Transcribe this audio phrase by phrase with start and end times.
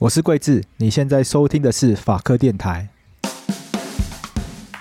[0.00, 2.88] 我是桂智，你现在收听的是法科电台。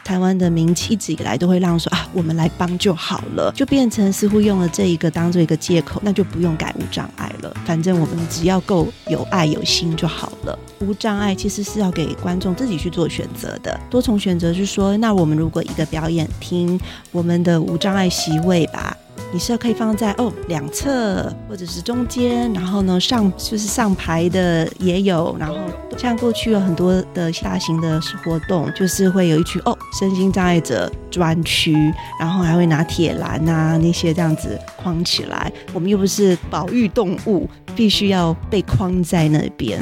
[0.05, 7.51] 台湾的名气一直以来都会让说啊，我们来帮就好了，就变成似乎用了这一个当做一个借口，那就不用改无障碍了。
[7.65, 10.57] 反正我们只要够有爱有心就好了。
[10.81, 16.79] 无障碍其实是要给观众自己去做选择的，多重选择是说，那我们如果一个表演厅，
[17.11, 18.95] 我们的无障碍席位吧。
[19.33, 25.55] 你是可以放在哦两侧或者是中间，然后呢上就是上排的也有，然后
[25.97, 31.73] 像过去有很多的大型的活动，就是会有一区哦身心障碍者专区，
[32.19, 35.51] 然后还会拿铁栏啊那些这样子框起来。
[35.73, 39.79] 我们又不是保育动物，必须要被框在那边。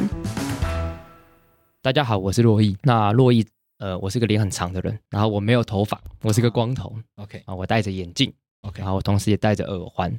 [1.82, 2.76] 大家好，我是洛毅。
[2.82, 3.46] 那洛毅，
[3.78, 6.92] 呃，我是个脸很长的人，然后我没有头发，我是个光头。
[7.14, 8.32] OK 啊，我戴着眼镜。
[8.66, 10.18] OK，然后我同时也戴着耳环，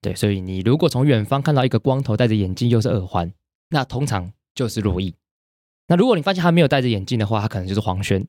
[0.00, 3.32] 对，所以你如果从远方看到一个光头戴着眼镜又是耳环，
[3.70, 5.14] 那通常就是珞亦。
[5.88, 8.26] 那如果你发现他没有戴着眼镜的话，他可能就是黄轩。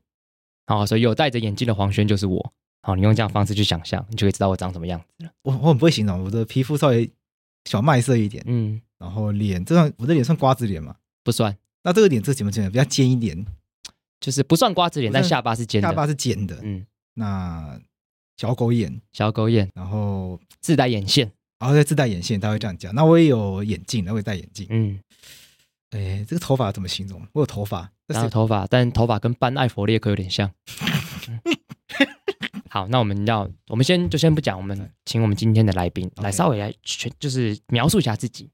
[0.65, 2.53] 好，所以有戴着眼镜的黄轩就是我。
[2.81, 5.31] 好，你用这样的方式去想象，你就会知道我长什么样子了。
[5.43, 7.09] 我我很不会形容，我的皮肤稍微
[7.65, 10.95] 小麦色一点，嗯，然后脸这样，我的脸算瓜子脸吗？
[11.23, 11.55] 不算。
[11.83, 12.65] 那这个脸这怎么讲？
[12.71, 13.45] 比较尖一点，
[14.19, 17.79] 就是不算瓜子脸，但下巴是尖的，下巴是尖的，嗯，那。
[18.37, 22.93] 小狗眼，小狗眼，然后自带眼线，然后再自带眼线，他会这样讲。
[22.93, 24.67] 那我也有眼镜，他会戴眼镜。
[24.69, 24.99] 嗯，
[25.91, 27.25] 哎，这个头发怎么形容？
[27.33, 30.51] 我有头发，然后头发，但头发跟班艾佛列克有点像。
[32.69, 38.49] 好，那我们要，我们先就先不讲，我们请我们今天的来宾来稍微来全，就是描述一下自己。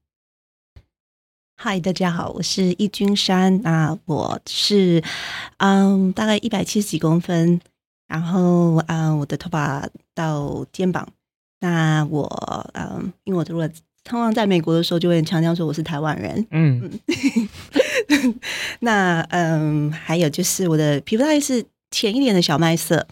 [1.56, 5.02] 嗨，大家好，我是易君山啊，我是
[5.56, 7.60] 嗯，大概一百七十几公分。
[8.12, 11.08] 然后，啊，我的头发到肩膀。
[11.60, 12.26] 那我，
[12.74, 13.66] 嗯，因为我如果
[14.04, 16.46] 通常在美国的时候，就会强调说我是台湾人。
[16.50, 16.90] 嗯，
[18.80, 23.06] 那，嗯，还有就是我的皮肤大概是浅一点的小麦色。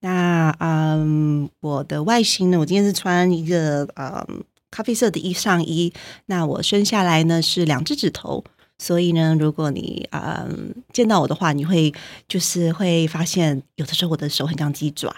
[0.00, 5.92] 那，嗯，我的外形呢，我今天是穿一个，嗯，咖啡色的衣上衣。
[6.26, 8.42] 那我生下来呢是两只指头。
[8.82, 11.94] 所以呢，如果你嗯见到我的话，你会
[12.26, 15.14] 就是会发现，有的时候我的手很像鸡爪。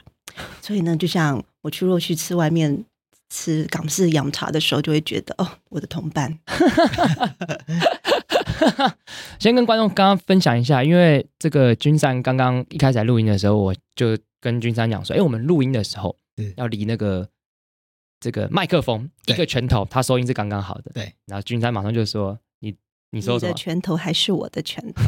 [0.60, 2.84] 所以呢，就像我去若去吃外面
[3.30, 6.38] 吃港式洋茶的时候，就会觉得哦，我的同伴。
[9.40, 16.14] 先跟观众刚刚分享一下，因为这个君山刚刚一开始来录音的时候，我就跟君山讲说，哎，我们录音的时候
[16.56, 17.26] 要离那个
[18.20, 20.90] 这个麦克风一个拳头，他收音是刚刚好的。
[20.92, 22.38] 对，然后君山马上就说。
[23.14, 23.48] 你说什么？
[23.48, 25.02] 你的拳头还是我的拳头？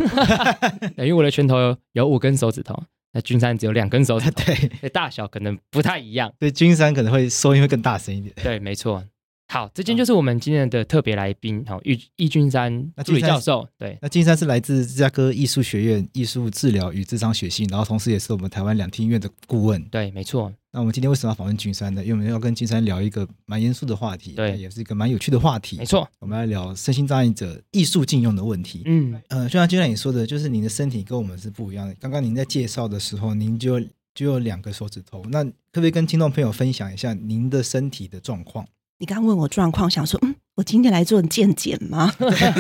[0.99, 2.81] 因为我的拳头有五根手指头，
[3.13, 4.43] 那君山只有两根手指头，
[4.81, 6.33] 对，大小可能不太一样。
[6.39, 8.33] 对，君山可能会收音会更大声一点。
[8.43, 9.05] 对，没错。
[9.49, 13.65] 好，这间就是我们今天的特别来宾，好，易易君山助理教授。
[13.79, 19.81] 对，那君山是来自芝加哥艺术学院艺术治疗与智商学系，然后同时也是我们台湾两厅院的顾问。
[19.85, 20.53] 对，没错。
[20.77, 22.03] 那我们今天为什么要访问君山呢？
[22.05, 25.79] 因为我们要跟君山聊一个蛮严肃的话题，对，也是一个蛮有趣的话题。
[25.79, 28.83] 没错，我们来聊身心障碍者艺术禁用的问题。
[28.85, 31.95] 嗯，呃，就像君山你说的，就是您的身体跟我们是不一样的。
[31.99, 33.81] 刚刚您在介绍的时候，您就
[34.15, 38.67] 就有两个手指头，那可不可以跟听众朋友分享一下您的身体的状况？
[38.99, 42.13] 你刚问我状况，想说，嗯，我今天来做健检吗？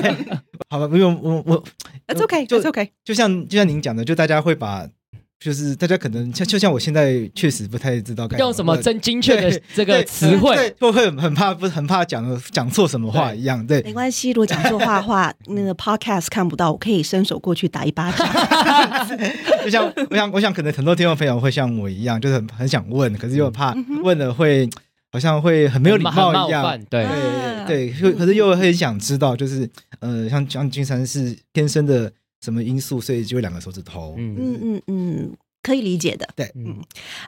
[0.71, 1.62] 好吧，不用，我我
[2.06, 2.93] ，It's OK，It's OK。
[3.04, 4.88] 就像就像您讲的，就大家会把。
[5.38, 13.64] 就是大家可能像就像我现在确实不太知道该用什么真精确的这个词汇，会会很怕不很怕讲讲错什么话一样。
[13.66, 18.26] 对，没关系，如果讲错话的话， 那个 podcast 看不到，我可以伸手过去打一巴掌。
[19.62, 24.68] 就像我想，我想可能很多听众朋友会像我一样，就是很很想问，可是又怕问了会
[25.12, 26.64] 好像会很没有礼貌一样。
[26.88, 27.04] 对
[27.66, 29.68] 对对，可是又很想知道，就是
[30.00, 32.10] 呃，像像金山是天生的。
[32.41, 34.14] 什么因素，所以就有两个手指头？
[34.16, 36.28] 嗯嗯嗯嗯，可以理解的。
[36.36, 36.76] 对，嗯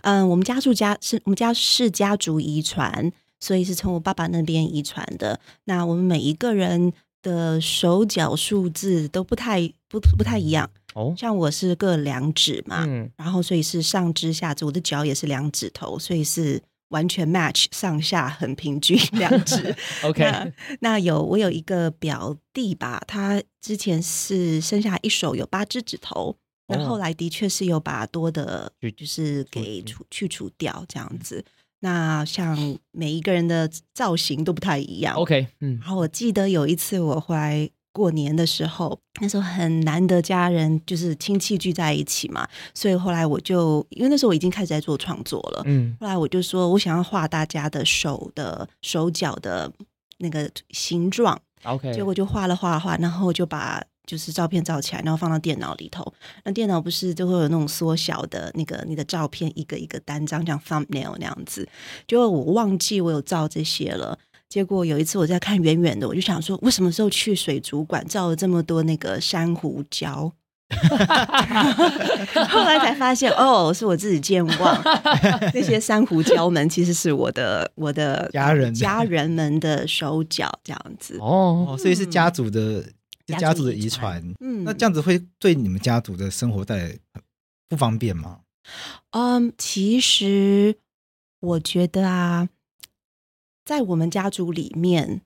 [0.02, 5.41] 嗯、呃，我们家族家是我们家是家族遗传，所以是从我爸爸那边遗传的。
[5.64, 6.92] 那我们每一个人
[7.22, 10.70] 的手脚数字都不太不不太一样。
[10.94, 16.62] 哦，像我是各两指嘛，嗯，然后所以是上肢下肢，我的脚也是两指头，所以是。
[16.88, 19.76] 完全 match 上下很平均两指。
[20.02, 26.35] OK，那，那有我有一个表弟吧，他之前是生下一手有八只指头，
[26.69, 26.88] 那、oh.
[26.88, 31.44] 后来的确是有把多的，就是给除去除掉这样子。
[31.81, 32.56] 那像
[32.93, 35.15] 每一个人的造型都不太一样。
[35.17, 37.69] OK，嗯，然后我记得有一次我回来。
[37.91, 49.73] 过年的时候，那时候很难得家人就是亲戚聚在一起嘛，所以后来我就因为那时候我已经开始在做创作了，嗯，后来我就说我想要画大家的手的手脚的
[50.19, 56.12] 那个形状，OK，结果就画了画画，然后就把就是照片照起来，然后放到电脑里头。
[56.44, 61.69] 那电脑不是就会有那种缩小的那个你的照片一个一个单张，像 thumbnail 那样子。
[62.06, 64.19] 就我忘记我有照这些了。
[64.49, 70.32] 结果有一次我在看远远的，我就想说，我什么时候去水族馆照了这么多那个珊瑚礁？
[72.49, 74.82] 后来才发现，哦，是我自己健忘。
[75.55, 82.85] 那些珊瑚礁们其实是我的我的家人家人们的手脚，这样子哦，所以是家族的、
[83.26, 84.23] 嗯、家族的遗传。
[84.41, 86.99] 嗯，那这样子会对你们家族的生活带来
[87.69, 88.41] 不方便吗？
[89.12, 90.76] 嗯，其实
[91.41, 92.49] 我觉得啊，
[93.65, 95.23] 在我们家族里面，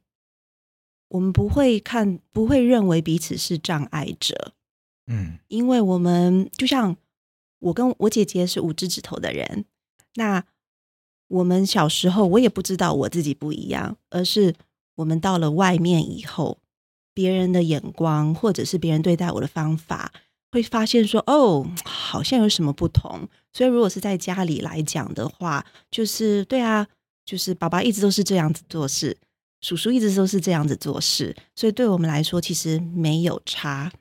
[1.08, 4.52] 我们不会看，不会认为彼此是障碍者。
[5.12, 6.96] 嗯，因为我们就像
[7.58, 9.66] 我跟我姐姐是五只指头的人，
[10.14, 10.42] 那
[11.28, 14.54] 我们小时候我也不知道我自己不一样，而是
[14.96, 16.58] 我们到了外面以后，
[17.12, 20.12] 别人的眼光或者是别人对待我的方法，
[20.50, 23.28] 会发现说哦，好像有什么不同。
[23.52, 26.88] 所以如果是在家里来讲的话，就是对啊，
[27.26, 29.16] 就是爸爸一直都是这样子做事，
[29.60, 33.92] 叔叔一直都是这样子做事，所以对我们来说其实没有差。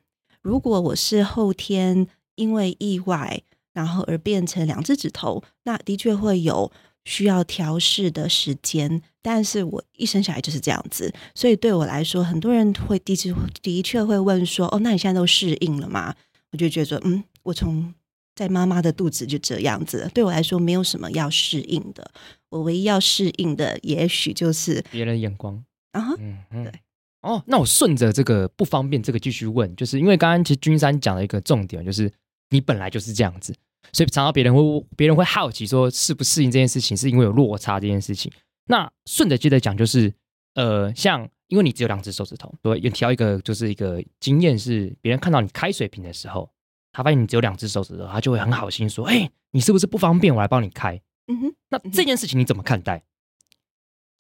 [0.41, 3.41] 如果我是后天因为意外，
[3.73, 6.71] 然后而变成两只指头，那的确会有
[7.05, 9.01] 需要调试的时间。
[9.21, 16.15] 但是我一生下来就是这样子，所以对我来说，很多人会的确的确会问说：“哦，那你现在都适应了吗？”
[16.51, 17.93] 我就觉得说：“嗯，我从
[18.35, 22.11] 在妈妈的肚子就这样子，对我来说没有什么要适应的。
[22.49, 26.73] 我唯一要适应的，也许就是别人眼光啊，嗯嗯，对。”
[27.21, 32.11] 哦，那我顺着这个不方便，这个继续问，就是因为刚刚其实君山讲了一个重点，就是
[32.49, 33.53] 你本来就是这样子，
[33.93, 34.61] 所以常常别人会
[34.97, 38.31] 别人会好奇说适不适应这件事情，是因为有落差这件事情。
[38.65, 40.13] 那顺着接着讲，就是
[40.55, 46.49] 呃，像因为你只有两只手指头，所以有提到一个就是一个经验是，别人看到你开水瓶的时候，
[46.91, 50.33] 他发现你只有两只手指头，他就会很好心说：“哎，你是不是不方便？
[50.33, 53.03] 我来帮你开。”嗯哼，那这件事情你怎么看待？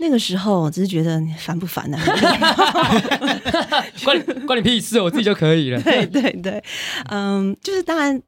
[0.01, 1.97] 那个时候，我只是觉得你烦不烦呢？
[4.03, 5.79] 关你关你屁事，我自己就可以了。
[5.83, 6.63] 对对对，
[7.09, 8.19] 嗯，就是当然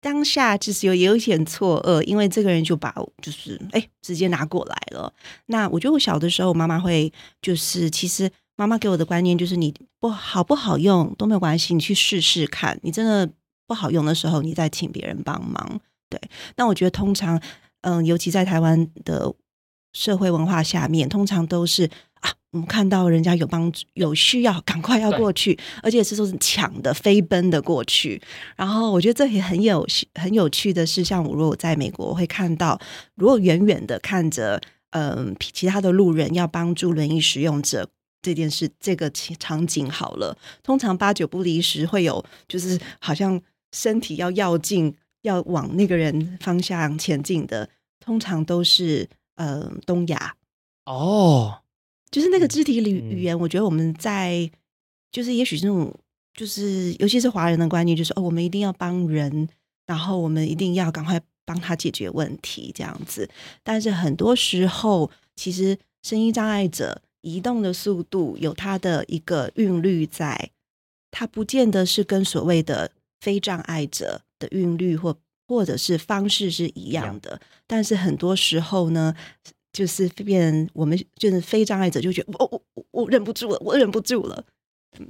[0.00, 2.90] 当下其实有也有一点错愕，因为这个人就把
[3.20, 5.12] 就是哎直接拿过来了。
[5.46, 7.12] 那我觉得我小的时候，妈妈会
[7.42, 12.78] 就是其实妈妈给我的观念就是你不好不好用都没有关系，你去试试看。
[12.82, 13.28] 你真的
[13.66, 15.78] 不好用的时候，你再请别人帮忙。
[16.08, 16.18] 对，
[16.56, 17.38] 那我觉得通常
[17.82, 19.34] 嗯，尤其在台湾的。
[19.94, 21.88] 社会文化下面，通常都是
[22.20, 28.20] 啊，我们看到人家有帮助、有需要，赶快要过去，而且是说是抢的、飞奔的过去。
[28.56, 32.78] 然后我觉得这也很有很有趣的是，像我如果在美国，我会看到，
[33.14, 34.60] 如果远远的看着，
[34.90, 37.88] 嗯，其他的路人要帮助轮椅使用者
[38.20, 43.40] 这件事，这个场景好了，通常八九不离十会有，就是好像
[43.72, 47.68] 身体要要进，要往那个人方向前进的，
[48.00, 49.08] 通常都是。
[49.36, 50.36] 呃，东亚
[50.86, 51.62] 哦，
[52.10, 54.48] 就是那个肢体语语言，我觉得我们在
[55.10, 55.92] 就是也许是那种
[56.34, 59.48] 就是尤其是华人的观念，就是哦，我们一定要帮人，
[59.86, 63.28] 然后我们一定要赶快帮他解决问题这样子。
[63.62, 70.50] 但是很多时候，其实声音障碍者移动的速度有它的一个韵律在，
[71.10, 75.16] 它不见得是跟所谓的非障碍者的韵律或。
[75.46, 79.14] 或者是方式是一样的，但是很多时候呢，
[79.72, 84.44] 就是变我们就是非障碍者就觉得我我我我忍不住了，我忍不住了。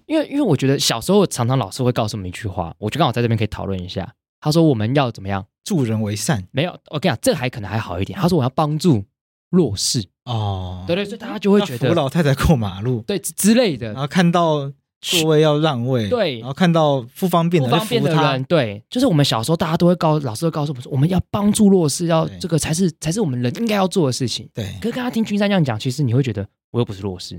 [0.07, 4.15] 因为因为我觉得小时候常常老师会告诉我们一句话，我就刚好在这边可以讨论一下。
[4.41, 6.47] 他说我们要怎么样助人为善？
[6.51, 8.19] 没有，我跟你讲，这还可能还好一点。
[8.19, 9.05] 他说我要帮助
[9.51, 14.73] 弱势哦，对对，所以大家就会觉得扶老太太过马路，对之类的，然后看到。
[15.05, 24.49] 座位要让位，对，然后看到不方便的，不方便的人，对，就是我们小时候大家都会告，老师会告诉我们说，我们要帮助弱势，要这个才是才是我们人应该要做的事情。
[24.55, 27.39] 对，可是刚刚听君山这样讲，其实你会觉得我又不是弱势，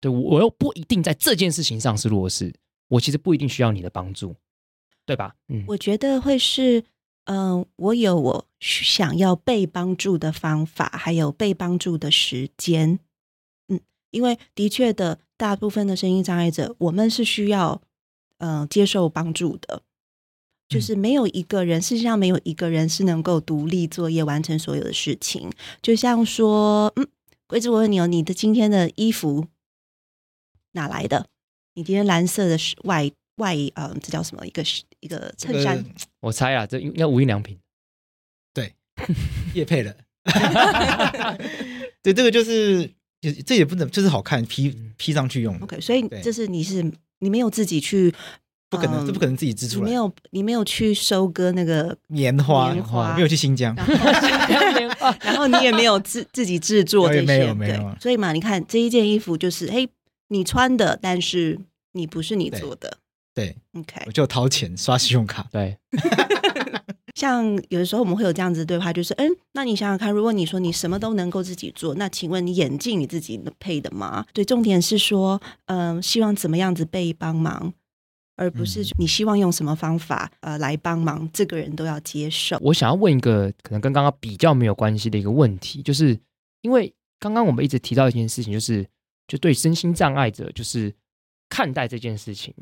[0.00, 2.50] 对，我又不一定在这件事情上是弱势，
[2.88, 4.34] 我其实不一定需要你的帮助，
[5.04, 5.34] 对吧？
[5.48, 6.82] 嗯，我觉得会是，
[7.24, 12.98] 嗯、呃，我有我想要被帮助的方法，还有被帮助的时间。
[14.14, 15.18] 嗯，因为的确的。
[15.36, 17.82] 大部分的声音障碍者，我们是需要
[18.38, 19.82] 嗯、呃、接受帮助的，
[20.68, 25.50] 就是没有一个人，世界上没有一个人是能够独立作业完成所有的事情。
[25.82, 27.08] 就像说，嗯，
[27.48, 29.48] 桂子，我问你哦，你的今天的衣服
[30.70, 31.26] 哪来的？
[31.74, 34.46] 你今天蓝色的外外嗯、呃，这叫什么？
[34.46, 34.62] 一个
[35.00, 35.76] 一个衬衫？
[35.76, 35.90] 这个、
[36.20, 37.58] 我猜啊，这应该无印良品。
[38.54, 38.72] 对，
[39.52, 39.96] 叶配了。
[42.02, 42.94] 对，这个就是。
[43.30, 45.58] 也这也不能就是好看披披上去用。
[45.60, 46.84] OK，所以这是你是
[47.18, 48.14] 你没有自己去。
[48.70, 49.84] 不可能，这不可能自己织出来。
[49.84, 53.72] 你没有，你没有去收割那个棉花，棉花没有去新疆，
[55.20, 57.96] 然后你也没有自自己制作这些，没有没有。
[58.00, 59.88] 所以嘛，你看这一件衣服就是，嘿，
[60.28, 61.60] 你穿的，但是
[61.92, 62.98] 你不是你做的，
[63.32, 63.54] 对。
[63.72, 65.78] 对 OK，我就掏钱刷信用卡，对。
[67.14, 74.26] 像有的时候我们会有这样子的对话，就是，嗯，那你想想看，如果你说你什么都能够自己做，那请问你眼镜你自己配的吗？
[74.32, 77.72] 对，重点是说，嗯、呃，希望怎么样子被帮忙。
[78.36, 82.58] 而不是你希望用什么方法呃来帮忙，这个人都要接受。
[82.60, 86.18] 我想要问一个可能跟刚刚比较没有关系的一个问题，就是
[86.62, 88.84] 因为刚刚我们一直提到一件事情，就是
[89.28, 90.92] 就对身心障碍者就是
[91.48, 92.52] 看待这件事情。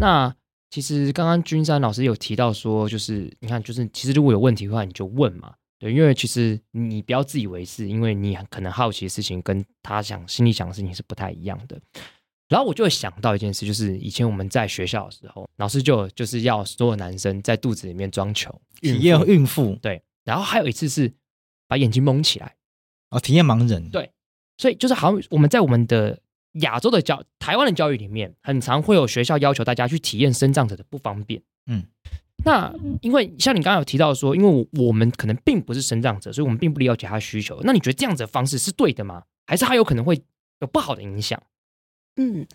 [0.00, 0.32] 那
[0.70, 5.54] 其实刚刚君山老师有提到说，就是你看，就是其实如果有问题的话，你就问嘛。
[5.78, 11.78] 对，因为其实你不要自以为是，因为你可能好奇的事情跟他想心里想的事情是不太一样的。
[12.48, 19.76] 然后我就会想到一件事，就是以前我们在学校的时候，老师就就是要所有男生在肚子里面装球，体验孕妇。
[19.82, 21.12] 对，然后还有一次是
[21.68, 22.54] 把眼睛蒙起来，
[23.10, 23.90] 哦，体验盲人。
[23.90, 24.10] 对，
[24.56, 26.18] 所以就是好像我们在我们的
[26.60, 31.42] 亚洲的教台湾的教育里面，很常会有学校要求大家去体验身障者的不方便。
[31.66, 31.84] 嗯，
[32.44, 32.72] 那
[33.02, 37.60] 因为像你刚刚有提到说，因为我们可能并不是身障者，所以我们并不了解他的需求。
[37.62, 39.22] 那你觉得这样子的方式是对的吗？
[39.46, 40.20] 还是他有可能会
[40.60, 41.42] 有不好的影响？
[42.16, 42.46] 嗯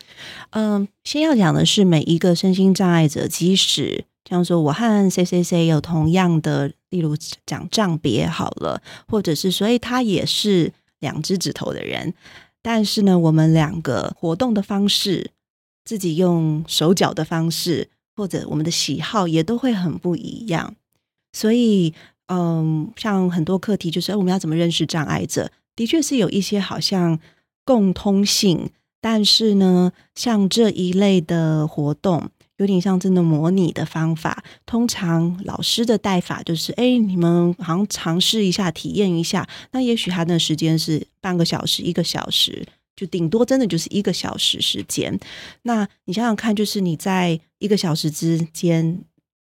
[0.50, 7.16] 嗯、呃，先要讲的是每一个身心障碍者，即使像说我和谁谁谁有同样的，例如
[7.46, 12.12] 讲障别好了，或者是所以他也是两只指头的人，
[12.62, 15.32] 但是呢，我们两个活动的方式，
[15.84, 20.74] 自己用手脚的方式，或者我们的喜好也都会很不一样。
[21.32, 21.92] 所以，
[22.26, 27.18] 嗯、像很多课题就是我们要怎么认识障碍者，的确是有一些好像
[27.64, 28.70] 共通性。
[29.00, 32.30] 但是呢，像这一类的活动，
[32.62, 34.42] 有点像真的模拟的方法。
[34.64, 39.46] 通常老师的带法就是：哎，你们好像尝试一下，体验一下。
[39.72, 42.64] 那也许他的时间是半个小时、一个小时，
[42.94, 45.18] 就顶多真的就是一个小时时间。
[45.62, 49.02] 那你想想看，就是你在一个小时之间，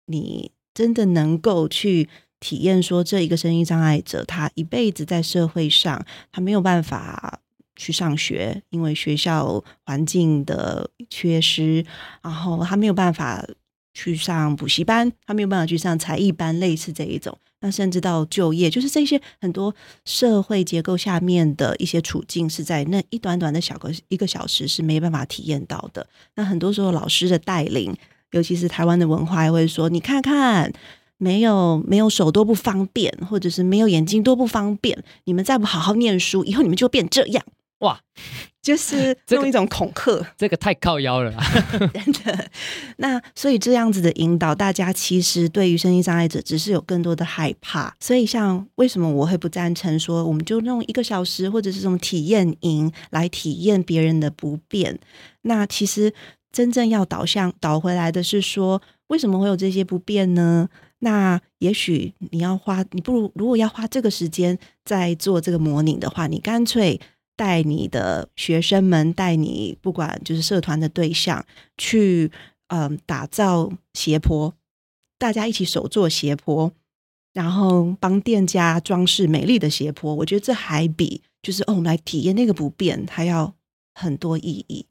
[0.06, 2.08] 你真的能够去
[2.40, 7.40] 体验说，这一个声音障碍者，他一辈子在社会上，他没有办法。
[7.76, 11.84] 去上学，因为学校环境的缺失，
[12.22, 13.44] 然后他没有办法
[13.92, 17.36] 去上补习班，他没有办法去上才艺班，类似这一种。
[17.60, 26.06] 那甚至到就业，就是这些很多社会结构下面的一些处境，是在那一短短的小个一个小时是没办法体验到的。
[26.34, 27.96] 那很多时候老师的带领，
[28.32, 30.70] 尤其是台湾的文化，还会说：“你看看，
[31.16, 35.02] 没有没有手多不方便，或者是没有眼睛多不方便。
[35.24, 37.42] 你们再不好好念书，以后你们就变这样。”
[37.84, 38.00] 哇，
[38.62, 41.44] 就是 用一种恐吓，这个，这个太靠腰了啦，
[41.92, 42.50] 真的。
[42.96, 47.94] 那所以这样子的引导，大家其实对于身心障碍者只是有更多的害怕。
[48.00, 54.98] 所以像为什么我会不赞成说，我们就用一个小时或者是这种体验营来体验别人的不便？
[55.42, 56.14] 那其实
[56.50, 60.68] 真正要导向导回来的是说，为什么会有这些不便呢？
[61.00, 66.98] 那也许你要花，你不如如果要花这个时间在做这个模拟的话，你干脆。
[67.36, 71.44] 带你的学生们，带你不管就是社团的对象
[71.76, 72.30] 去，
[72.68, 74.54] 嗯、打造斜坡，
[75.18, 76.72] 大家一起手做斜坡，
[77.32, 80.14] 然后帮店家装饰美丽的斜坡。
[80.14, 83.54] 我觉得这还比就是哦，我们来体验那个不便还要
[83.94, 84.86] 很多意义。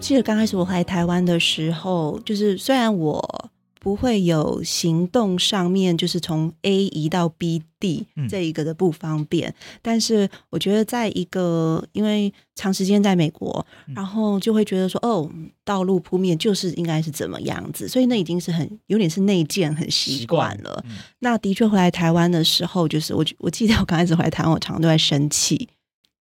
[0.00, 13.64] 记得刚开始我来台湾的时候，就是虽然我不会有行动上面就是从 A 移到 B 地这一个的不方便，嗯、但是我觉得在一个因为长时间在美国，
[13.94, 15.30] 然后就会觉得说哦，
[15.64, 20.82] 道路铺面就是应该是怎么样子，所以那已经是很有点是内建很习惯了。
[20.88, 25.68] 嗯、那的确回来台湾的时候，就是我我记得我刚开始回来台湾，我常常都在生气，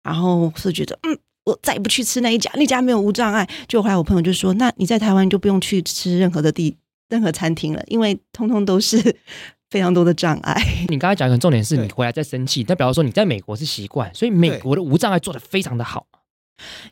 [0.03, 1.17] 然后是觉得嗯。
[1.49, 3.47] 我再也不去吃那一家，那家没有无障碍。
[3.67, 6.75] 就后来我朋友就说：“那你在台湾就不用去吃任何的地、
[7.09, 8.97] 任何餐厅了，因为通通都是
[9.69, 16.05] 非常多的障碍。”你刚才讲的重点是你回来再生气，但比方说你在美国是习惯，所以美国的无障碍做的非常的好。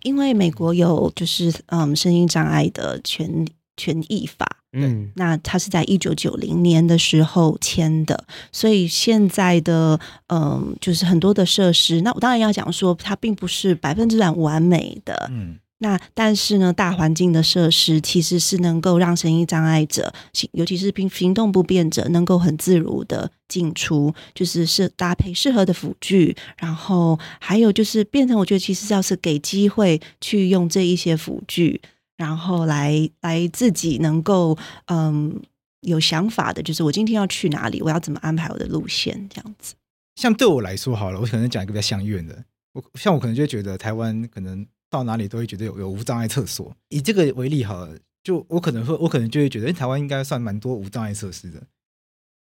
[0.02, 3.46] 因为美国有就是嗯声音障碍的权
[3.76, 4.64] 权益法。
[4.80, 12.02] 嗯，那他是在一九九零年的时候签的，所以现在的嗯，就是很多的设施。
[12.02, 20.14] 那我当然要讲说，它并不是百分之百完美的，嗯，那但是呢，大环境的设施其实是能够让身心障碍者，
[20.52, 31.82] 尤其是行行动不便者，能够很自如的进出，就是是搭配适合的辅具，然后还有就是变成我觉得其实要是给机会去用这一些辅具，
[32.18, 34.58] 然后来来自己能够
[34.88, 35.42] 嗯
[35.82, 39.76] 有想法的，就是我今天要去哪里，我要怎么安排我的路线，这样子。
[40.16, 42.44] 像对我来说好了，我可能讲一个比较相远的，
[42.74, 44.68] 我像我可能就觉得台湾可能。
[44.90, 46.74] 到哪里都会觉得有有无障碍厕所。
[46.88, 51.62] 以这个为例好了，就我可能会，我可能就会觉得，哎，台湾应该算蛮多无障碍设施的。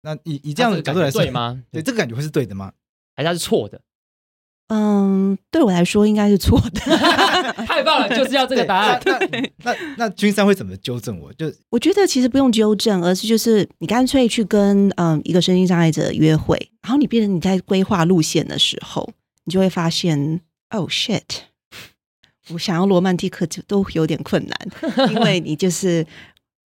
[0.02, 1.62] 那以以这样的角度来说，对吗？
[1.70, 2.72] 对，这个感觉会是对的吗？
[3.14, 3.80] 还是它是错的？
[4.74, 6.80] 嗯，对我来说应该是错的。
[7.66, 8.98] 太棒了，就是要这个答案。
[9.04, 9.18] 那
[9.64, 11.30] 那那君山会怎么纠正我？
[11.34, 19.12] 就 我觉得其实不用纠正，而是就是你干脆去跟嗯一个身心障碍者约会，然后你变成你在规划路线的时候，
[19.44, 21.20] 你就会发现，Oh shit。
[22.48, 26.06] 我想要罗曼蒂克就都有点困难，因为你就是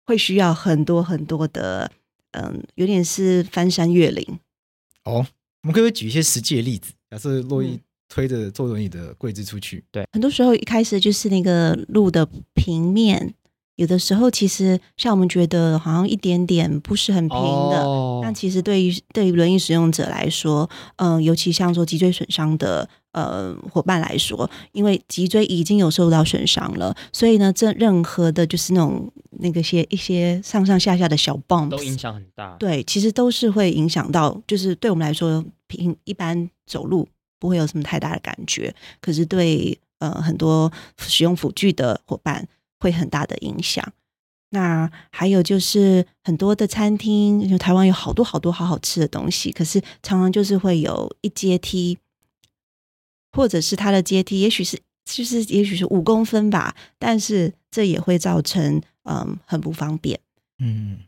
[0.04, 1.90] 会需要很多很多的，
[2.32, 4.38] 嗯，有点是翻山越岭。
[5.04, 5.26] 哦，
[5.62, 6.92] 我们可不可以举一些实际的例子？
[7.10, 13.34] 假设珞亦推着坐轮椅的柜子出去，嗯，对，很多时候一开始就是那个路的平面。
[13.76, 32.54] 有的时候，其实像我们觉得好像一点点不是很平的，哦、但其实对于对于轮椅使用者来说，嗯、呃，尤其像说脊椎损伤的呃伙伴来说，因为脊椎已经有受到损伤了，所以呢，这任何的就是那种那个些一些上上下下的小 bump 都影响很大。
[32.60, 37.08] 对，其实都是会影响到，就是对我们来说，平一般走路
[37.44, 42.48] 不会有什么太大的感觉，可是对呃很多使用辅具的伙伴。
[42.80, 43.82] 会很大的影响。
[44.50, 51.96] 那还有就是很多的餐厅，因为台湾有好多好多好好吃的东西，可是常常就是会有一阶梯，
[53.32, 60.20] 或者是它的阶梯，也许是就是也许是五公分吧，但是这也会造成嗯很不方便。
[60.58, 60.98] 嗯，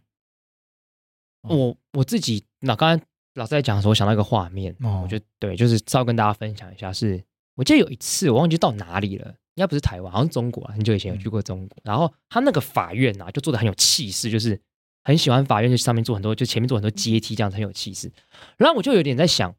[1.42, 3.04] 我我自己那刚才
[3.36, 7.24] 老师在讲的时候，我想到一个画面，哦、我觉得对，就是稍微跟大家分享一下是，是
[7.54, 9.34] 我记得有一次我忘记到哪里了。
[9.56, 10.74] 应该不是台湾，好像中国啊。
[10.74, 14.60] 很久以前有去过中国，嗯、然后他那个法院啊，就做的很有气势，就是
[15.02, 18.12] 很喜欢法院就上面做很多，就前面做很多阶梯，这样很有气势。
[18.58, 19.54] 然后我就有点在想，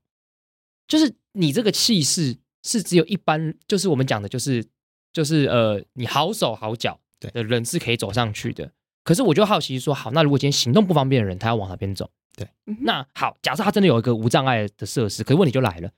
[0.87, 4.63] 就是你这个气势是只有一般，就是我们讲的，就是
[5.11, 8.71] 就是呃，你好手好脚的人是可以走上去的。
[9.03, 12.11] 可是我就好奇说，好，那如果今天行动不方便的人，他要往哪边走？
[12.37, 12.47] 对，
[12.83, 15.91] 那好，假设他真的有一个无障碍的设施，可是问题就来了，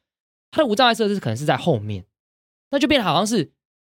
[0.50, 2.06] 他的无障碍设施可能是在后面，
[2.72, 3.52] 那就变得好像是。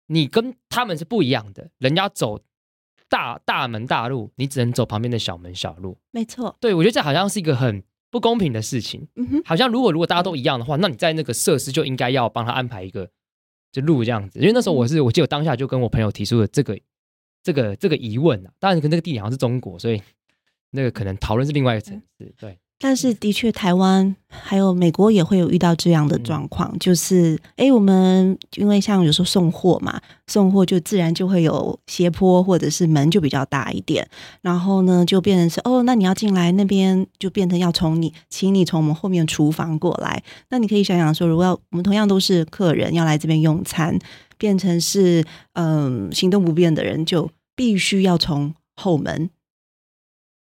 [0.07, 2.41] 你跟他们是不一样的，人家走
[3.07, 5.97] 大大门大路，你只能走旁边的小门小路。
[6.11, 9.07] 没错，对，我觉得这好像是一个很不公平的事情。
[9.15, 13.09] 嗯哼，好像如果如果大家都一样的话，那你在那个设施就应该要帮他安排一个
[13.71, 14.39] 就路这样子。
[14.39, 16.77] 因为那时候我是我记得我当下就跟我朋友提出了这个
[17.41, 18.51] 这个这个疑问啊。
[18.59, 20.03] 当然跟那个地点好像是中国，所以
[20.73, 22.33] 那个可能讨论是另外一个层次。
[22.37, 22.57] 对。
[22.79, 34.05] 但是的确，台湾还有美国也会有遇到这样的状况，嗯、就是哎，我们因为像有时候送货嘛，送货就自然就会有斜坡，或者是门就比较大一点，
[34.41, 40.21] 然后呢就变成是哦，那你要进来那边就变成要从你，请你从我们后面厨房过来。
[40.49, 43.97] 那你可以想想说，如果要我们同样都是客人要来这边用餐，
[44.37, 49.29] 变成是嗯行动不便的人就必须要从后门。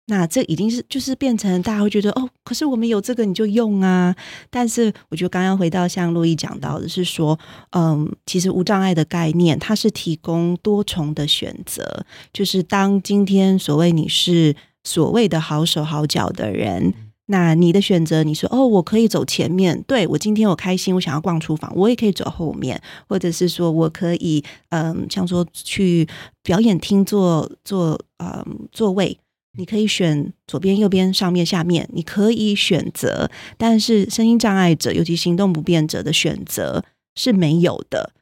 [0.10, 4.16] 那这已经是就是变成大家会觉得哦，可是我们有这个你就用啊。
[4.50, 7.38] 但是我觉得刚刚回到像路易讲到的是说，
[7.74, 16.92] 嗯，其实无障碍的概念它是提供多重的选择，就是当今天所谓你是所谓的好手好脚的人，
[17.28, 26.08] 那你的选择你说哦，我可以走前面，对，我今天我开心，我想要逛厨房，我也可以走后面，或者是说我可以嗯，像说去
[26.42, 29.16] 表演厅坐坐嗯座位。
[29.60, 38.14] 你可以选左边、右边、上面、下面，你可以选择，但是声音障碍者，尤其行动不便者的选择是没有的。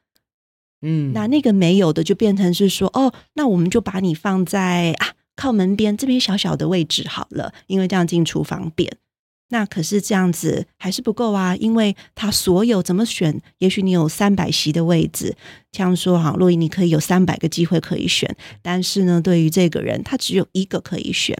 [0.82, 8.96] 嗯，那那个没有的，就变成是说，哦，那我们就把你放在啊靠门边这边小小的位置好了，因为这样进出方便。
[9.50, 15.34] 那可是这样子还是不够啊，因为他所有怎么选，也许你有三百席的位置，
[15.72, 21.36] 像说哈，洛伊你可以有三百个机会可以选，但是呢，对于这个人，他只有一个可以选，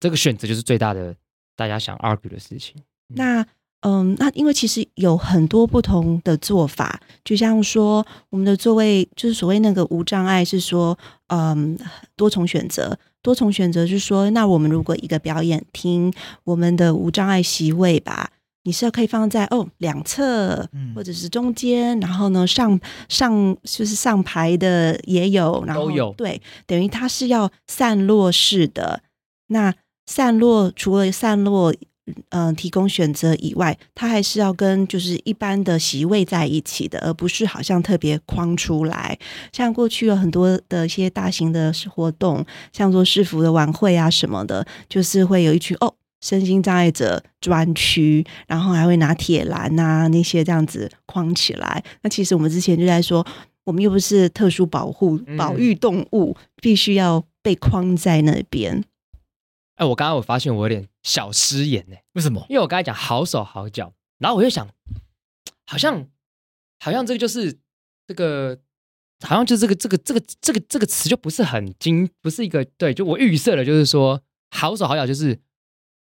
[0.00, 1.14] 这个选择就是最大的
[1.54, 2.74] 大家想 argue 的事情。
[3.08, 3.46] 那
[3.80, 11.78] 嗯，那因为其实有很多不同的做法，就像说我们的座位就是所谓那个无障碍，是说嗯
[12.16, 12.98] 多重选择。
[13.26, 16.12] 多重选择就是说，那我们如果一个表演厅，
[16.44, 18.30] 我们的无障碍席位吧，
[18.62, 29.02] 你是要可以放在哦两侧，或者是中间，然后呢上上就是上排的也有，然后都有对，等于它是要散落式的。
[29.48, 29.74] 那
[30.06, 31.74] 散落除了散落，
[32.06, 39.18] 嗯、呃，提供选择以外，它还是要跟就是一般的席位在一起的，而不是好像特别框出来。
[39.52, 45.94] 像过去有很多的一些大型的活动，像做市服的晚会啊什么的，就是会有一群哦。
[46.22, 51.84] 身心障碍者专区，然后还会拿铁栏啊那些这样子框起来。
[52.02, 53.24] 那其实我们之前就在说，
[53.64, 58.82] 我们又不是特殊保护保育动物，嗯、必须要被框在那边。
[59.76, 61.96] 哎，我刚刚我发现我有点小失言呢。
[62.12, 62.44] 为什么？
[62.50, 64.68] 因为我刚才讲好手好脚，然后我就想，
[65.66, 66.06] 好像
[66.78, 67.58] 好像这个就是
[68.06, 68.58] 这个，
[69.26, 72.92] 好像就这个这个这个这个这个词就不是很精，不是一个对。
[72.92, 75.40] 就我预设的就是说，好手好脚就是。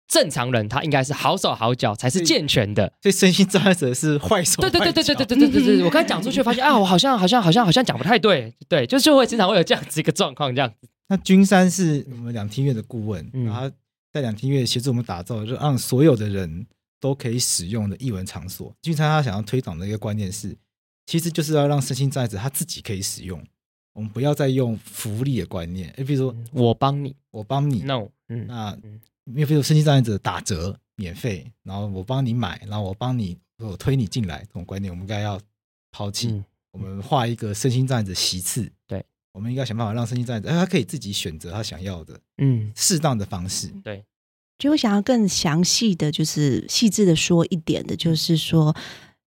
[0.07, 4.62] 正常人他应该是好手好脚才是健全的，所以身心障碍者是坏手。
[4.62, 10.89] 对对对对对对对对对对，我刚才讲出去 发现啊，我好像好像好像好像讲不太对，对，就是就会经常会有这样子一个状况这样子。
[11.12, 13.69] 那君山是我们两厅院的顾问，嗯、然后
[14.13, 16.65] 在两厅院协助我们打造，就让所有的人
[17.02, 18.74] 都可以使用的艺文场所。
[18.82, 20.58] 君山他想要推广的一个观念是，
[21.06, 23.45] 其实就是要让身心障碍者他自己可以使用，
[23.91, 28.78] 我们不要再用福利的观念，诶，比如说我帮你，我帮你，no，嗯，那。
[29.36, 35.39] 因为有身心障碍者打折免费，然后我帮你买，然后我帮你我推你进来，这种观念我们应该要
[35.91, 36.30] 抛弃。
[36.30, 43.67] 嗯、我们画一个身心障碍者席次，对，我们应该想办法让身心障碍者他可以自己选择他想要的，嗯，适当的方式。
[43.83, 44.03] 对，
[44.57, 48.75] 就我想要更详细的就是细致的说一点的，就是说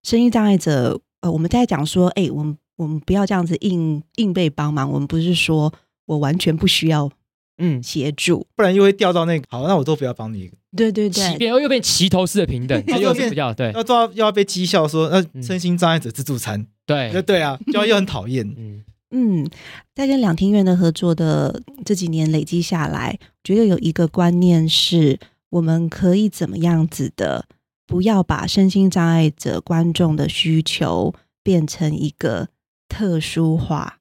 [0.02, 5.72] 身心障碍者，呃，我们在讲说，哎，我们我们不要这样子硬硬被帮忙，我们不是说
[6.06, 7.10] 我完全不需要。
[7.58, 9.46] 嗯，协助，不然又会掉到那个。
[9.48, 10.50] 好，那我都不要帮你。
[10.76, 16.66] 对对对，变又又变齐头式的平等， 又变比较对，要做要又要被讥笑说，那，身心障碍者自助餐。
[16.84, 18.44] 对，对对啊，就又很讨厌。
[18.58, 18.82] 嗯
[19.16, 19.48] 嗯，
[19.94, 27.46] 在跟两厅院的合作的这几年累积下来，觉得有一个观念是，我们可以怎么样子的，
[27.87, 32.48] 不要把身心障碍者观众的需求变成一个
[32.88, 34.00] 特殊化，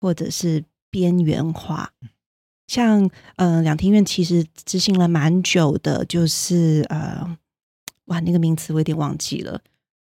[0.00, 1.92] 或者是边缘化。
[2.68, 7.36] 像呃，两厅院其实执行了蛮久的，就是呃，
[8.06, 9.60] 哇，那个名词我有点忘记了，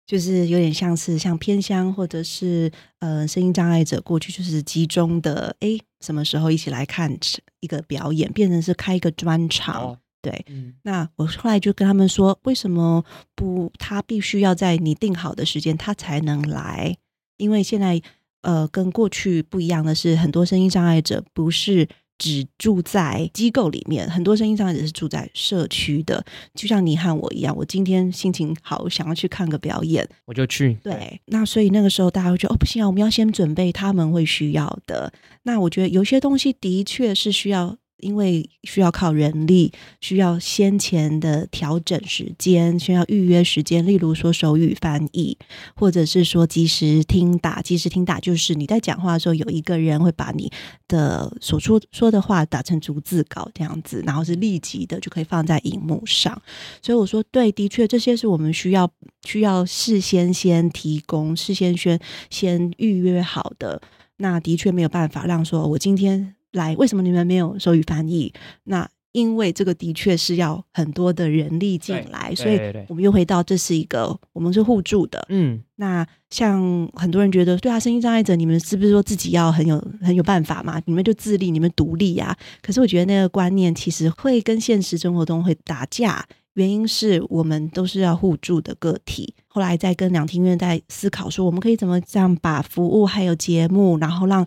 [0.06, 7.12] 就是有点像是像偏乡或者是呃，声音障碍者过去就是集中的，哎，什么时候一起来看
[7.60, 16.96] 一个表演，变成是开一个专场，哦、对，嗯、那我后来就跟他们说，为什么不他必须要在你定好的时间他才能来？
[17.36, 18.00] 因为现在
[18.42, 21.88] 呃，跟过去不一样的是，很多声音障碍者不是。
[22.18, 26.24] 只住在机构里面，很多声音障碍者是住在社区的，
[26.54, 27.56] 就像你和我一样。
[27.56, 30.74] 我今天心情好，想要去看个表演，我就去。
[30.82, 35.12] 对，那所以那个时候大家会觉得，哦，不行啊，我们要先准备他们会需要的。
[35.42, 37.76] 那我觉得有些东西的确是需要。
[37.98, 43.86] 因为需要靠人力，需要先前的调整时间，需要预约时间。
[43.86, 45.36] 例如说手语翻译，
[45.74, 47.60] 或者是说即时听打。
[47.62, 50.52] 即时听打就是你在讲话的时候，有一个人会把你
[50.86, 56.40] 的所说说的话打成逐字稿这样子，然后是立即的就可以放在荧幕上。
[56.80, 58.88] 所以我说，对，的确这些是我们需要
[59.24, 61.98] 需要事先先提供、事先先
[62.30, 63.82] 先预约好的。
[64.18, 66.35] 那的确没有办法让说我今天。
[66.52, 68.32] 来，为什么你们没有手语翻译？
[68.64, 75.24] 那因为这个的确是要很多的人力进来，所以我们又回到这是一个我们是互助的。
[75.30, 76.60] 嗯，那像
[76.92, 80.78] 很多人觉得，对啊，身心障碍者，你们是不是说自己要很有很有办法嘛？
[80.84, 82.36] 你们就自立，你们独立啊？
[82.60, 89.34] 可是我觉得那个观念其实会跟现实生活中会打架，原因是我们都是要互助的个体。
[89.56, 94.46] 后来在跟两厅院在思考说，我们可以怎么这样把服务还有节目，然后让。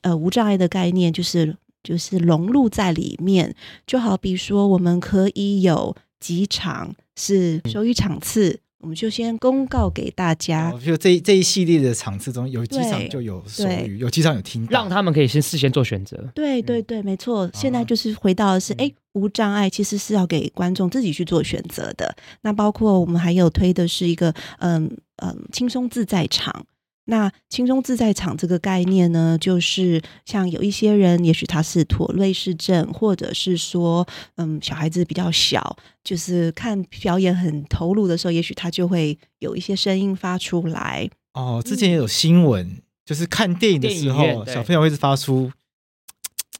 [0.00, 3.54] 呃，无障碍的概念就是就是融入在里面，
[3.86, 10.70] 就好比说，我们可以有几场是手语场次，嗯、我们就先公告给大家。
[10.84, 16.22] 就这这一系列的场次中，有几场就有手语，有几场有听，让他们可以先事先做选择。
[16.34, 17.50] 对对对，没错。
[17.54, 22.14] 现在就是回到的是，哎、嗯，无障碍其实是要给观众自己去做选择的。
[22.42, 26.66] 那包括我们还有推的是一个，嗯嗯，轻松自在场。
[27.06, 41.08] 那轻松自在场这个概念呢，就是像有一些人，也许他是妥瑞氏症，或者是说，嗯，小孩子比较小，就是看表演很投入的时候，也许他就会有一些声音发出来。
[41.34, 45.50] 哦，之前也有新闻，嗯、就是看电影的时候，小朋友会是发出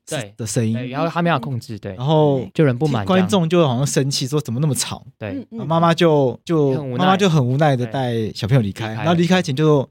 [0.06, 9.88] 对的声音，然后他没有控制，对，然后就人不满，观众就好像生气，说怎么那么吵，对，妈妈就就妈妈就很无奈的带小朋友离开，然后离开前就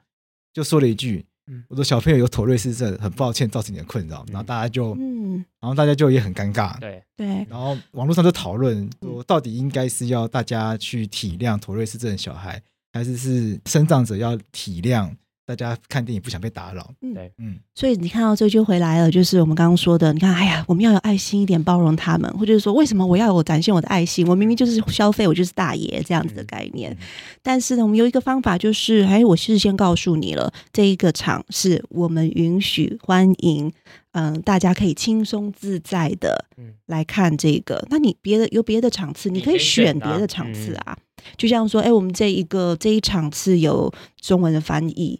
[0.53, 1.25] 就说了一句。
[1.67, 4.25] 我说小朋友有妥瑞氏症，很抱歉造成你的困扰。
[4.29, 7.45] 然后大家就，嗯，然后大家就也很尴尬，对对。
[7.49, 12.63] 然后网络上就讨论说，到底应该是要大家去体谅妥瑞氏症的小孩，
[12.93, 15.13] 还是是生长者要体谅？
[15.45, 24.25] 大家看电影不想被打扰，对，嗯，所以你看到这就回来了，就是我们刚刚说的，你看，哎呀，我们要有爱心一点，包容他们，或者是说，为什么我要有展现我的爱心？
[24.25, 26.97] 我明明就是消费，我就是大爷这样子的概念。
[27.41, 33.69] 但是呢，我们有一个方法，就是，哎，我事先告诉你了，这一个场是我们允许欢迎，
[34.13, 36.45] 嗯，大家可以轻松自在的
[36.85, 37.85] 来看这个。
[37.89, 40.97] 那你别的有别的场次，你可以选别的场次啊，
[41.35, 45.19] 就像说，哎，我们这一个这一场次有中文的翻译。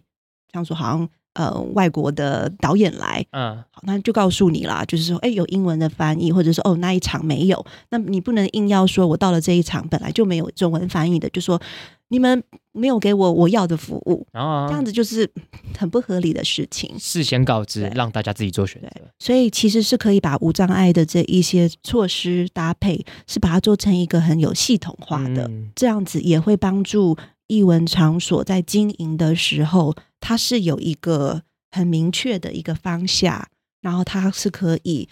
[0.54, 11.60] 像说好像呃外国的导演来，嗯，好，那就告诉你啦，就是说，哎，有英文的翻译，或者说哦那一场没有，那你不能硬要说我到了这一场本来就没有中文翻译的，就说
[12.08, 15.28] 你们没有给我我要的服务，啊，这样子就是
[15.76, 16.94] 很不合理的事情。
[16.98, 18.88] 事先告知，让大家自己做选择。
[19.18, 29.94] 所以其实是可以把无障碍的这一些措施搭配，是把它做成一个很有系统化的，嗯，这样子也会帮助艺文场所在经营的时候。
[30.26, 33.46] 它是有一个很明确的一个方向，
[33.82, 35.06] 然后它是可以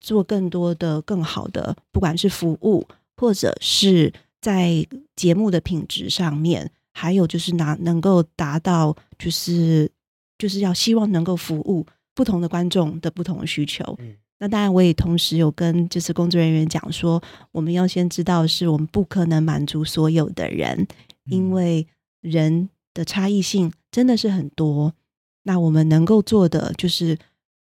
[0.00, 2.84] 做更多的、更好的，不管是服务，
[3.16, 9.88] 或者是在节目的品质上面，还有就是拿能够达到，就是
[10.36, 13.84] 就是要希望能够服务不同的观众的不同的需求。
[14.00, 17.22] 嗯，那当然，我也同时有跟就是工作人员讲说，
[17.52, 20.88] 我们要先知道是我们不可能满足所有的人，
[21.28, 21.86] 因为
[22.20, 24.94] 人的差异性真的是很多，
[25.42, 27.18] 那我们能够做的就是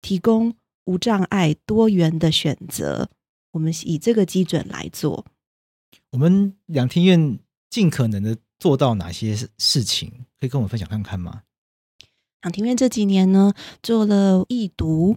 [0.00, 3.10] 提供无障碍多元的选择，
[3.52, 5.26] 我们以这个基准来做。
[6.10, 11.42] 我们两厅院尽可能的做到哪些事情，可以跟我们分享看看吗？
[12.42, 15.16] 两厅院这几年呢，做了易读，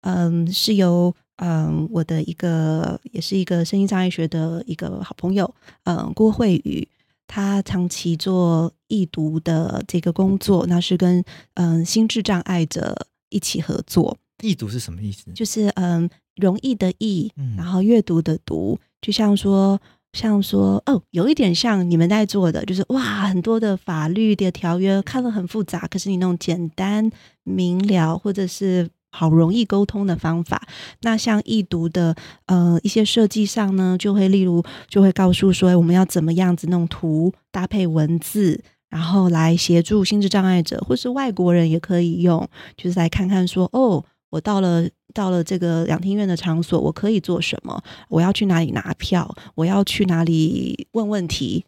[0.00, 6.88] 嗯，是由嗯我的一个也是一个声音障碍学的一个好朋友，嗯郭慧宇。
[7.34, 14.18] 他长期做易读的这个工作，那是跟嗯心智障碍者一起合作。
[14.42, 15.30] 易读是什么意思？
[15.32, 19.80] 就是嗯容易的易，然后阅读的读，就像说
[20.12, 27.10] 像说哦，有一点像你们在做的，就是哇，很多的法律的条约看了很复杂，可是你那种简单
[27.44, 28.90] 明了，或者是。
[29.12, 30.66] 好容易沟通的方法，
[31.02, 47.82] 那像易读的呃一些设计上呢，就会例如就会告诉说我们要怎么样子弄图搭配文字，然后来协助心智障碍者或是外国人也可以用，就是来看看说哦，我到了到了这个两厅院的场所，我可以做什么？
[48.08, 49.34] 我要去哪里拿票？
[49.54, 51.66] 我要去哪里问问题？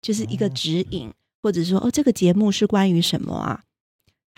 [0.00, 3.60] 就是一个指引，或者说哦，这个节目是关于什么啊？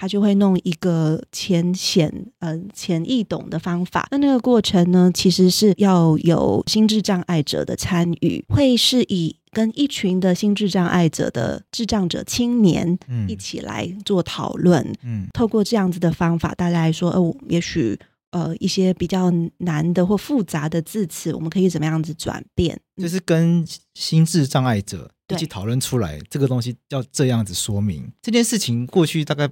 [0.00, 4.08] 他就会弄一个浅显、呃浅易懂的方法。
[4.10, 14.90] 那那个过程呢，其实是要有心智障碍者的参与，会是以跟一群的心智障碍者的智障者青年一起来做讨论。
[15.02, 17.98] 嗯，透过这样子的方法，大家来说，哦，也许
[18.30, 22.80] 呃一些比较难的或复杂的字词，我们可以怎么样子转变？
[22.96, 28.10] 就是跟心智障碍者一起讨论出来，这个东西要这样子说明。
[28.22, 29.46] 这件事情过去大概。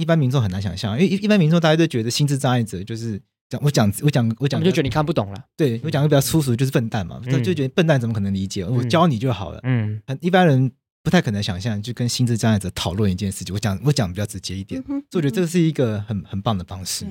[0.00, 5.44] 一般民众很难想象，因为一一般民众大家都觉得心智障碍者就是讲我讲我讲我讲，就觉得你看不懂了。
[5.56, 8.64] 对，我讲的比较粗俗，就是笨蛋嘛，他、嗯、就觉得笨蛋怎么可能理解？
[8.64, 9.60] 我教你就好了。
[9.64, 10.70] 嗯，一般人
[11.02, 13.54] 不太可能想象，就跟心智障碍者讨论一件事情。
[13.54, 17.06] 我讲我讲比较直接一点，所以我觉得这是一个很很棒的方式。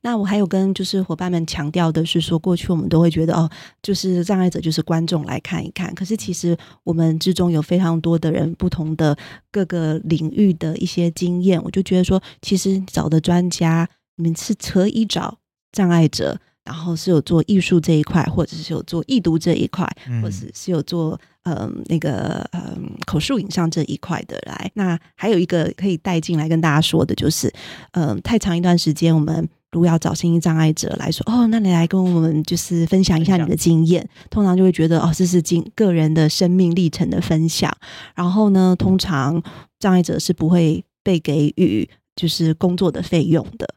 [0.00, 3.50] 那我还有跟就是伙伴们强调的是说，过去我们都会觉得哦，
[3.82, 5.94] 就是障碍者就是观众来看一看。
[5.94, 9.16] 可是其实我们之中有非常多的人，不同的
[9.50, 15.38] 各个领域的一些经验，我就觉得说，其实找的专家，你们是可以找
[15.72, 19.88] 障碍者，然后是有做艺术这一块，或者是有做易读这一块，
[20.20, 24.70] 或者是有做嗯那个嗯口述影像这一块的来。
[24.74, 27.52] 那还有一个可以带进来跟大家说的，就是
[27.92, 29.48] 嗯太长一段时间我们。
[29.72, 37.70] 如果要找心理障碍者来说，哦，那你来跟我们就是分享一下你的经验，通常就会觉得哦，这是经个人的生命历程的分享。
[38.14, 39.42] 然后呢，通常
[39.78, 43.68] 障碍者是不会被给予就是工作的费用的。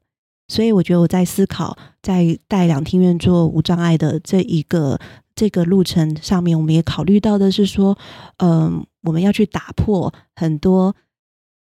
[0.50, 5.00] 所以我觉得我在思考，在带两厅院做无障碍的这一个
[5.34, 7.98] 这个路程上面，我们也考虑到的是说，
[8.40, 10.94] 嗯、我们要去打破很多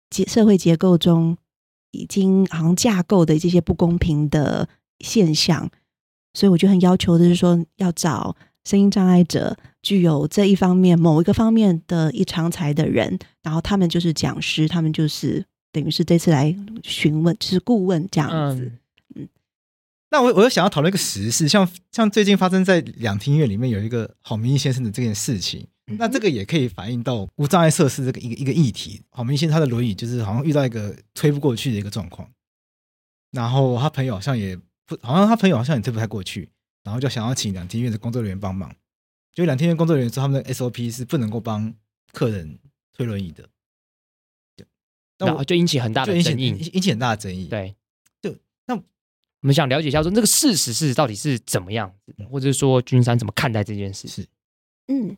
[0.08, 1.36] 结社会结构中。
[1.92, 4.68] 已经好像架构的这些不公平的
[5.00, 5.68] 现象，
[6.34, 18.72] 所以我就很要求的是说，要找声音障碍者具有这一方面某一个方面的一长才的人，然后他们就是讲师，他们就是等于是这次来询问，就是顾问这样子。
[19.14, 19.28] 嗯，
[20.10, 25.66] 那我我又想要讨论一个时事，像像最近发生在两厅院里面有一个郝明义先生的这件事情。
[25.98, 29.02] 那这个也可以反映到无障碍设施这个一个一个议题。
[29.10, 32.30] 郝明义先生，他的轮椅就是好像遇到一个推不过去的一个状况，
[33.32, 34.56] 然后他朋友好像也
[34.86, 36.48] 不，好像他朋友好像也推不太过去，
[36.84, 38.72] 然后就想要请两厅院的工作人员帮忙。
[39.32, 41.74] 就两厅院工作人员说，他们的 SOP 是不能够帮
[42.12, 42.58] 客人
[42.92, 43.48] 推轮椅的。
[45.20, 47.44] 对，那我就引起很大的争议，引起很大的争议。
[47.44, 47.74] 对，
[48.22, 48.34] 就
[48.66, 48.82] 那我
[49.40, 54.08] 们想了解一下，说这个事实是到底是怎么样子的，或者说君山怎么看待这件事？
[54.08, 54.26] 是，
[54.88, 55.16] 嗯。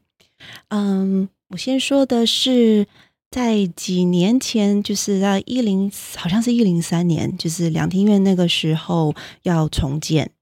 [0.71, 2.85] 嗯，我先说的是，
[3.31, 10.33] 在几年前，就是在一零，好像是一零三年，就是两厅院那个时候要重建。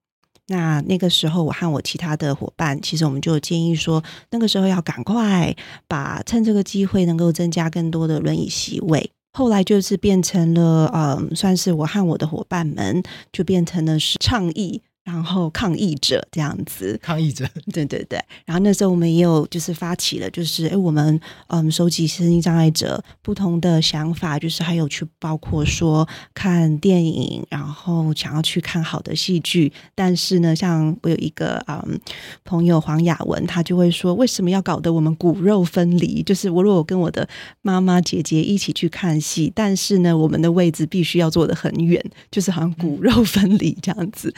[0.47, 5.55] 那那个时候，我和我其他的伙伴，其实我们就建议说，那个时候要赶快
[5.87, 9.13] 把趁这个机会能够增加更多的轮椅席位。
[9.33, 14.83] 后来就是变成了，嗯，算是我和我的伙伴们就变成了是倡议。
[15.13, 18.19] 然后抗议者这样子，抗议者， 对对对。
[18.45, 29.73] 然后那时候我们也有就是发起了，就是哎，我们嗯收集身心障碍者不同的想法，就是还有去包括说看电影，然后想要去看好的戏剧。
[29.95, 32.01] 但是呢，像我有一个嗯
[32.45, 36.23] 朋友黄雅文，他就会说，为什么要搞得我们骨肉分离？
[36.23, 37.29] 就是我如果跟我的
[37.63, 44.33] 妈妈姐姐一起去看戏，但是呢，我们的位置必须要坐得很远，就是好像骨肉分离这样子。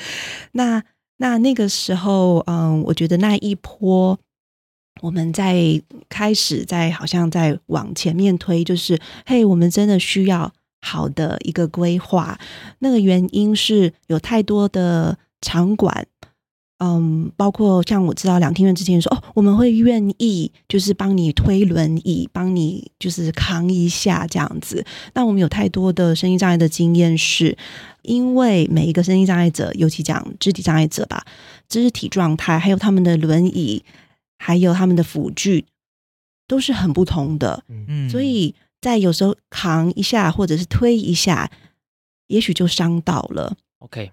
[0.52, 0.84] 那那
[1.16, 4.18] 那那个时候，嗯，我觉得那一波
[5.00, 12.38] 我们在开始在好像在往前面推，就是嘿，我们真的需要好的一个规划。
[12.78, 16.06] 那个原因是有太多的场馆。
[16.84, 24.84] 嗯，包括像我知道两厅院之前说哦，我们会愿意就是帮你推轮椅，帮你就是扛一下这样子。
[25.14, 27.56] 那我们有太多的声音障碍的经验，是
[28.02, 31.24] 因为每一个声音障碍者，尤其讲肢体障碍者吧，
[31.68, 33.84] 肢体状态还有他们的轮椅，
[34.38, 35.66] 还有他们的辅具
[36.48, 37.62] 都是很不同的。
[37.68, 41.48] 嗯，所以在有时候扛一下或者是推一下，
[42.26, 43.56] 也许就伤到了。
[43.78, 44.10] OK。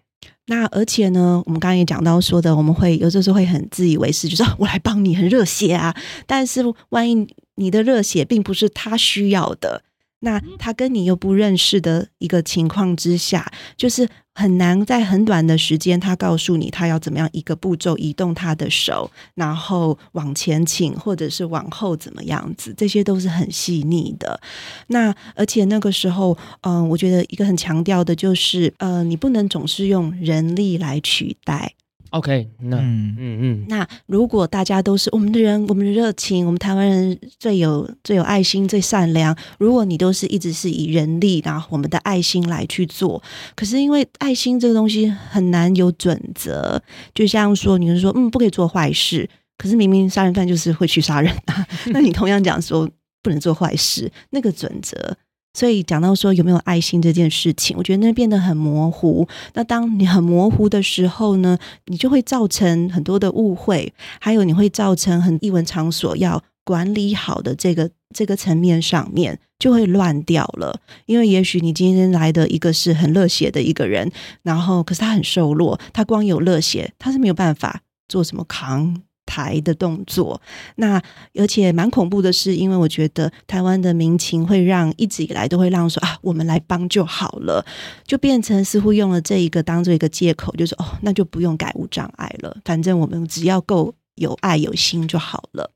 [0.49, 5.95] 那而且呢，我们刚刚也讲到说的，我们会有的时候会很自以为是，就说我来帮你，很热血啊。
[6.25, 9.83] 但是万一你的热血并不是他需要的。
[10.21, 24.39] 那他跟你又不认识的一个情况之下，就是很难在很短的时间，他告诉你他要怎么样一个步骤移动他的手，然后往前倾或者是往后怎么样子，这些都是很细腻的。
[24.87, 31.73] 那而且那个时候，嗯、呃，我觉得一个很强调的就是，呃，你不能总是用人力来取代。
[32.11, 39.35] OK，那嗯嗯嗯，那如果大家都是我们的人，我们的热情，我们台湾人最有最有爱心、最善良。
[39.59, 43.21] 如果你都是一直是以人力，然后我们的爱心来去做，
[43.55, 46.81] 可是因为爱心这个东西很难有准则，
[47.13, 52.89] 就像说，你是说嗯不可以做坏事，可是明明杀人犯就是会去杀人啊， 那你同样讲说
[53.21, 55.15] 不能做坏事，那个准则。
[55.53, 59.27] 所以讲到说有没有爱心这件事情，我觉得那变得很模糊。
[59.53, 70.79] 那当你很模糊的时候呢，你就会造成很多的误会，还有你会造成很艺文场所要管理好的这个这个层面上面就会乱掉了。
[71.07, 74.11] 因为也许你今天来的一个是很热血的一个人，
[74.43, 79.01] 然后可是他很瘦弱，他光有热血，他是没有办法做什么扛。
[79.29, 80.41] 台的动作，
[80.77, 80.99] 那
[81.35, 87.63] 而且蛮恐怖的是，因为我觉得台湾的民情会让一直以来都会让说啊，我们来帮就好了，
[88.07, 95.69] 就变成似乎用了这一个当做一个借口，就是哦，那就不用改无障碍了，反正我们只要够有爱有心就好了。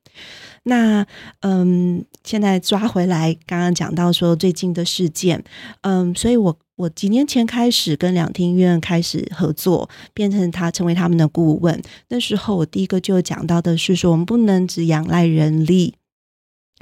[0.64, 1.06] 那
[1.40, 5.44] 嗯，现在抓回来，刚刚讲到说最近的事件，
[5.82, 6.58] 嗯，所以我。
[6.76, 11.80] 我几年前开始跟两厅院开始合作，变成他成为他们的顾问。
[12.08, 15.94] 那时候我第一个就讲到的是说，我们不能只仰赖人力。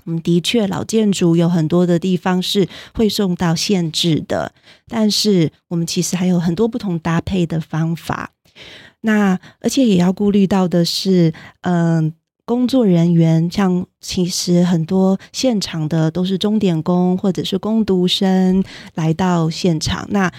[0.05, 4.53] 我们的确老建筑有很多的地方是会受到限制的，
[4.89, 8.33] 但是我们其实还有很多不同搭配的方法。
[9.03, 12.13] 那而且也要顾虑到的是，嗯、
[12.53, 18.63] 工作人员像其实很多现场的都是钟点工或者是工读生
[18.95, 20.31] 来到现场，那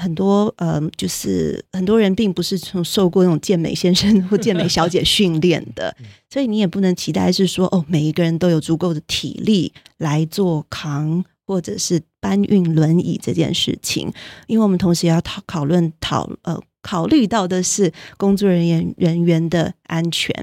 [0.00, 5.94] 很多呃，就是很多人并不是从受过那种健美先生或健美小姐训练的，
[6.28, 14.12] 所以你也不能期待是说哦，每一个人都有足够的体力来做扛或者是搬运轮椅这件事情，
[14.48, 20.34] 因为我们同时也要讨讨论讨呃考虑到的是工作人员人员的安全。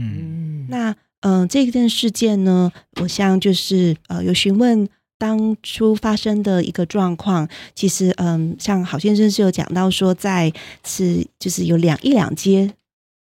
[0.00, 0.90] 嗯，那
[1.20, 2.72] 嗯、呃，这件事件呢，
[3.02, 4.88] 我想就是呃，有询问
[5.18, 7.46] 当初发生的一个状况。
[7.74, 10.50] 其实，嗯、像郝先生是有讲到说，在
[10.82, 12.72] 是就是有两一两阶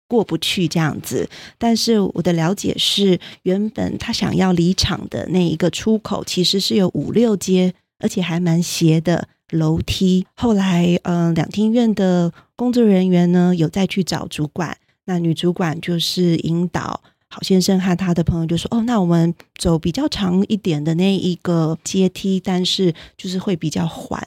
[0.06, 1.28] 过不去这样子。
[1.58, 10.24] 但是我的了解是，原本他想要离场的那一个出口，其实是有五六阶，而且还蛮斜的楼梯。
[10.36, 14.76] 后来，嗯、两厅院的工作人员呢，有再去找主管。
[15.10, 24.24] 那女主管就是引导郝先生和他的朋友，就说：“哦，那我们走比较长一点的那一个阶梯，但是就是会比较缓。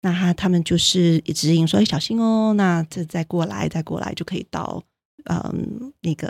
[0.00, 4.82] 那他他们就是指引说：‘哎，小心哦，那这再过来，再过来就可以到
[5.24, 6.28] 嗯那个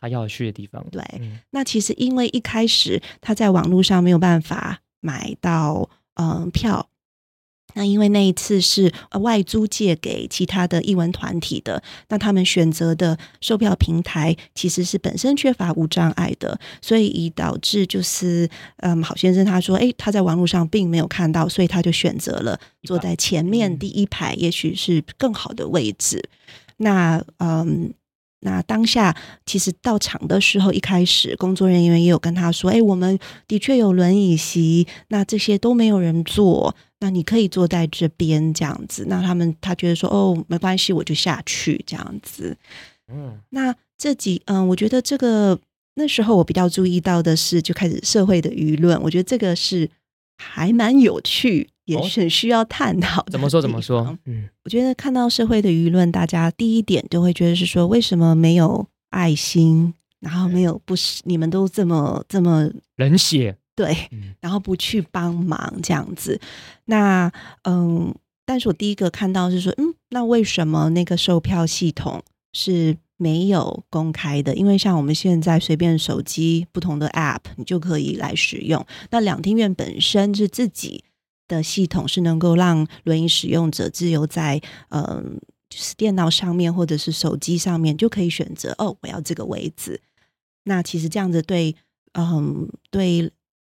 [0.00, 1.04] 他要去的地方。’对。
[1.20, 6.88] 嗯、那其实因为一开始他在网络上没有办法买到嗯票。”
[7.74, 18.48] 那因为那一次是外租借给其他的译文团体的，那他们选择的售票平台其实是本身缺乏无障碍的，所以以导致就是，
[18.78, 26.28] 嗯，郝先生他说，诶，他在网络上并没有看到，所以他就选择了坐在前面第一排，也许是更好的位置。
[26.78, 27.94] 那，嗯。
[28.44, 29.16] 那当下
[29.46, 33.16] 其实到场的时候，一开始工作人员也有跟他说：“哎，我们
[33.46, 42.56] 的确有轮椅席，那这些都没有人坐，那你可以坐在这边这样子。”那他们他觉得说：“哦，没关系，我就下去这样子。”
[43.12, 45.58] 嗯，那这几嗯，我觉得这个
[45.96, 49.90] 那时候我比较注意到的是，就开始社会的舆论，我觉得这个是
[50.38, 51.68] 还蛮有趣。
[51.84, 53.32] 也是很需要探讨的。
[53.32, 53.60] 怎么说？
[53.60, 54.16] 怎么说？
[54.26, 59.92] 嗯，我觉得看到社会的舆论，大家第一点就会觉得是说，为什么没有爱心？
[60.20, 63.56] 然后没有不是你们都这么这么冷血？
[63.74, 63.96] 对，
[64.40, 66.40] 然后不去帮忙这样子。
[66.84, 67.32] 那
[67.64, 68.14] 嗯，
[68.44, 74.54] 但是我第一个看到是说，嗯，那为什么那个售票系统是没有公开的？
[74.54, 78.86] 因为像我们现在随便手机不同的 App，你就可以来使用。
[79.10, 81.04] 那两厅院本身是自己。
[81.48, 84.58] 的系统是能够让轮椅使用者自由在
[84.88, 85.22] 嗯、呃，
[85.68, 90.00] 就是电脑上面或者是手机上面就可以选择哦，我要这个位置。
[90.64, 91.76] 那其实这样子对
[92.12, 93.30] 嗯对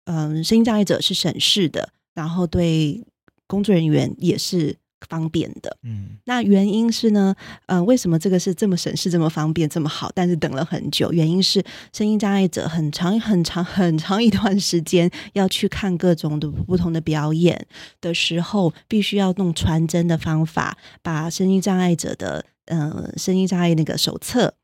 [0.05, 3.03] 嗯声音障碍者是省事的，然后对
[3.47, 4.77] 工作人员也是。
[5.09, 7.35] 方便的，嗯，那原因是呢，
[7.65, 10.09] 呃，为什么这个是这么省事、这么方便、这么好？
[10.15, 17.67] 但是等了很久，原因是声音障碍者很长、很长、很长一段时间要去看各种的不同的表演
[17.99, 24.55] 的时候，必须要弄传真的方法，把声音障碍者的呃声音障碍那个手册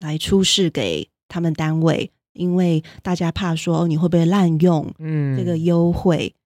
[0.00, 6.34] 来出示给他们单位，因为大家怕说你会不会滥用嗯这个优惠。
[6.36, 6.38] 嗯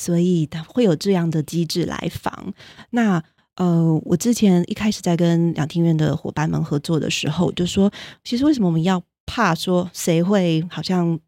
[0.00, 2.54] 所以他会有这样的机制来防。
[2.88, 3.22] 那
[3.56, 7.92] 呃，我之前一开始在跟两厅院的伙伴们合作的时候，就说，
[8.24, 11.20] 其实为什么我们要怕说谁会好像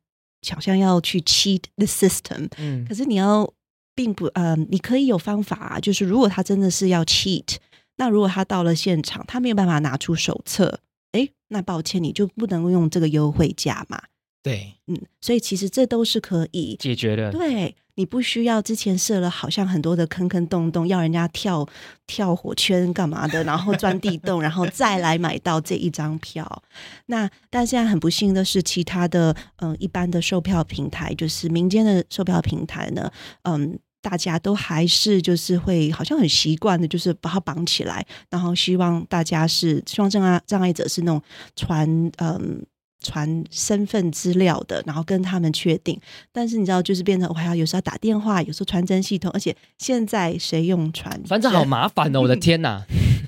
[0.50, 2.48] 好像要去 cheat the system？
[2.56, 3.52] 嗯，可是你要
[3.94, 5.78] 并不呃，你可以有方法啊。
[5.78, 7.56] 就是如果他真的是要 cheat，
[7.96, 10.80] 那如果他到了现场，他没有办法拿出手册，
[11.12, 14.02] 诶，那抱歉，你就不能用这个优惠价嘛。
[14.42, 17.30] 对，嗯，所以其实这都是可以解决的。
[17.30, 17.74] 对。
[17.94, 21.68] 你不需要之前设了好像很多的坑坑洞洞，要人家跳
[22.06, 26.62] 跳火圈干嘛的，然后钻地洞，然后再来买到这一张票。
[27.08, 41.22] 那但现在很不幸的是，其他的嗯一般的售票平台，就是民间的售票平台呢，嗯，大家都还是就是会好像很习惯的，就是把它绑起来，然后希望大家是希望障碍障碍者是那种
[41.56, 42.62] 传嗯。
[43.04, 46.00] 传身份资料的，然后跟他们确定。
[46.30, 51.20] 但是你知道，就是变成我还要有时候打电话，有时候传真系统，而且现在谁用传？
[51.26, 52.20] 反正好麻烦哦！
[52.20, 52.80] 我的 天哪，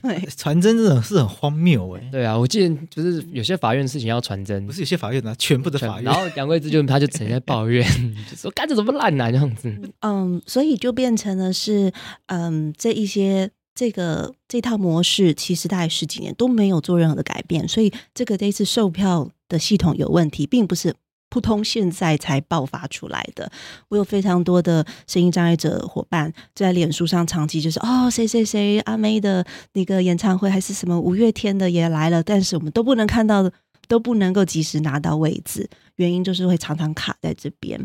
[0.05, 2.09] 对， 传真这种是很荒谬哎。
[2.13, 6.05] 对啊，我记得就是有些法院的事情要传真，不是有些法院呢，全部的法院。
[6.05, 7.85] 然后杨贵枝就他就整天抱怨，
[8.31, 9.75] 就说干这怎么烂啊这样子。
[10.01, 11.93] 嗯，所以就变成了是
[12.27, 13.51] 嗯这一些。
[13.77, 20.95] 这个这套模式其实大概十几年都没有做任何的改变，所以这个这次售票的系统有问题，并不是
[21.35, 23.51] 扑通现在才爆发出来的。
[23.89, 33.51] 我有非常多的声音障碍者伙伴在脸书上长期就是哦，谁谁谁阿妹的那个演唱会还是什么五月天的也来了，但是我们都不能看到，
[33.89, 37.85] 都不能够及时拿到位置，原因就是会常常卡在这边。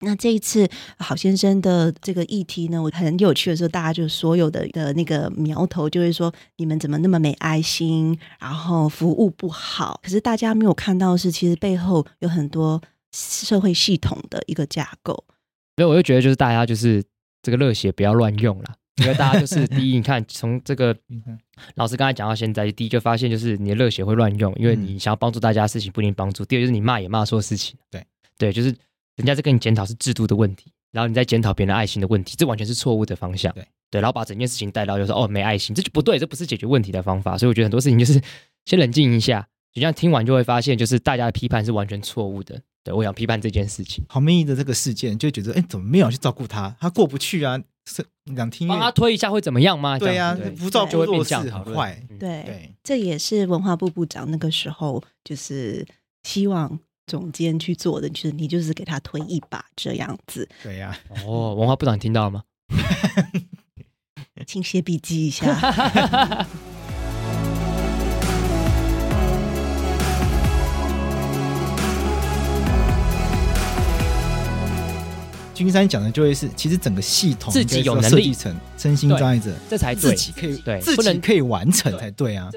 [0.00, 0.68] 那这一次
[0.98, 9.98] 郝先生的这个议题呢，我很有趣的时候，大家就所有的的那个苗头就会说，你们怎么那么没爱心，然后服务不好。
[10.02, 12.80] 可是大家没有看到的是，其实背后有很多
[13.12, 15.24] 社会系统的一个架构。
[15.76, 17.02] 所以我就觉得，就是大家就是
[17.42, 18.74] 这个热血不要乱用了。
[19.02, 20.96] 因为大家就是 第一，你看从这个
[21.74, 26.44] 老师刚才讲到现在，第一就发现就是你的热血会乱用，因为你想要帮助大家的事情不一定帮助。
[26.46, 27.76] 第二就是你骂也骂错事情。
[27.90, 28.02] 对
[28.38, 28.74] 对，就是
[29.16, 33.52] 人家在跟你检讨是制度的问题，然后你在检讨别人的爱心的问题，这完全是错误的方向。
[33.54, 37.36] 对对，然后把整件事情带到就是哦没爱心，这就不对，这不是解决问题的方法。
[37.36, 38.20] 所以我觉得很多事情就是
[38.66, 42.60] 先冷静一下，就像听完就会发现，就是大家的批判是完全错误的。
[42.84, 44.04] 对，我想批判这件事情。
[44.08, 46.76] 郝明义的这个事件，就觉得哎，怎么没有去照顾他？
[46.80, 47.60] 他过不去啊。
[47.88, 49.96] 是两听帮他推一下会怎么样吗？
[49.96, 51.96] 对呀、啊，不照顾弱势很坏。
[52.18, 55.86] 对对，这也是文化部部长那个时候就是
[56.24, 60.48] 希望总监去做的，就是你就是给他推一把这样子。
[60.62, 62.42] 对呀、啊，哦，文化部长你听到了吗？
[64.46, 65.46] 请写笔记一下。
[75.54, 82.50] 君山讲的就会是，其实整个系统自己有能力成身心障碍者，这才自己可以对，自己可以完成才对啊。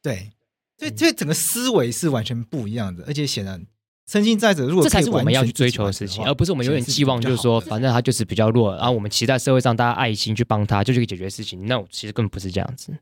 [0.00, 0.30] 对，
[0.78, 3.66] 所以这整个思维是完全不一样的，而且显然
[4.08, 11.66] 身心在者如果这才是我们要去追求的事情，而不是我们永远寄望，就是说反正他就是比较弱，然后我们期待社会上大家爱心去帮他，就去解决事情。
[11.66, 12.96] 那我其实根本不是这样子。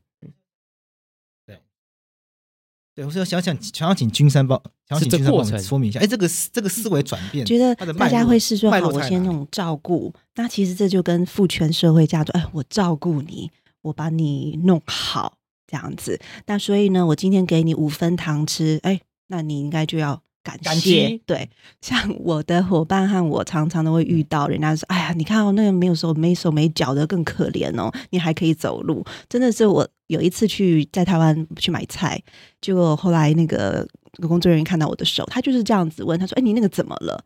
[2.93, 5.99] 对，我说想想想要请君山帮，想要请君山帮我说明一下。
[6.01, 10.13] 哎，这个这个思维转变，觉得大家会是说，好，我先那种照顾。
[10.35, 13.49] 那其实这就跟父权社会家族，哎，我照顾你，
[13.83, 15.37] 我把你弄好
[15.67, 16.19] 这样子。
[16.47, 20.21] 那所以呢，我今天给你五分糖吃，哎，那你应该就要。
[20.55, 21.49] 感谢，对，
[21.81, 32.21] 像我的伙伴和我常常都会遇到，人家说：“哎呀，你看哦，那个没有手、没手、没脚的更可怜哦，你还可以走路。”真的是我有一次去在台湾去买菜，
[32.61, 33.87] 结果后来那个
[34.27, 37.23] 工作人员看到我的手，他就是这样子问他说：“哎，你那个怎么了？”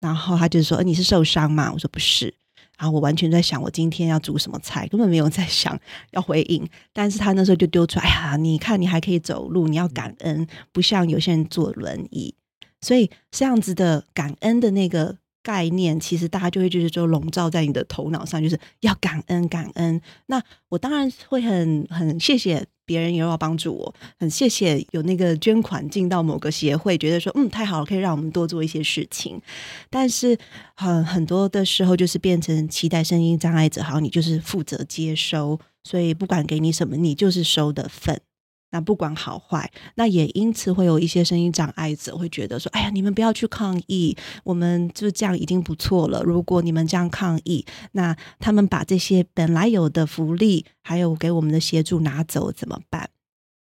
[0.00, 2.32] 然后他就说：“哎，你是受伤吗？”我说：“不是。”
[2.78, 5.76] 然后我完全在想我今天要煮什么菜，根本没有在想
[6.12, 6.64] 要回应。
[6.92, 12.32] 但是他那时候就丢出来：“哎呀，你看你还可以走路，你要感恩，不像有些人坐轮椅。”
[12.80, 20.00] 所以这样子的感恩的那个概念，其实大家就会就是说笼罩在你的头脑上，就是要感恩感恩。
[20.26, 29.40] 那我当然会很很谢谢别人也要帮助我，很谢谢有那个捐款进到某个协会，觉得说嗯太好了，可以让我们多做一些事情。
[29.88, 30.36] 但是
[30.74, 38.20] 很很多的时候就是变成期待声音障碍者，好，你就是负责接收，所以不管给你什么，你就是收的份。
[38.70, 44.14] 那不管好坏，那也因此会有一些声音障碍者会觉得说：“哎呀，你们不要去抗议，
[44.44, 46.22] 我们就这样已经不错了。
[46.22, 53.08] 如果你们这样抗议，那他们把这些本来有的福利，还有给我们的协助拿走怎么办？”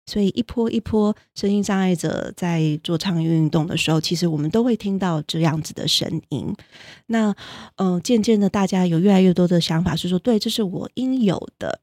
[0.05, 6.53] 所以一波一波声音障碍者在做倡议运动的时候，其实我们都会听到这样子的声音。
[7.07, 7.33] 那
[7.77, 11.79] 嗯、渐渐的，大家有越来越多的想法是说：“对，这是我应有的，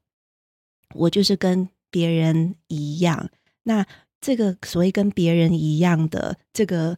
[0.95, 3.29] 我就是跟。”别人一样，
[3.63, 3.85] 那
[4.21, 6.97] 这个所谓跟别人一样的这个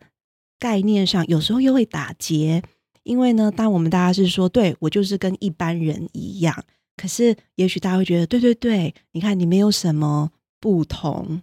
[0.58, 2.64] 概念上，有时候又会打结。
[3.04, 6.64] 因为呢，当我们大家是说，对，我就是跟一般人一样，
[6.96, 11.42] 可是也许大家会觉得，对对对，你看你没有什么不同，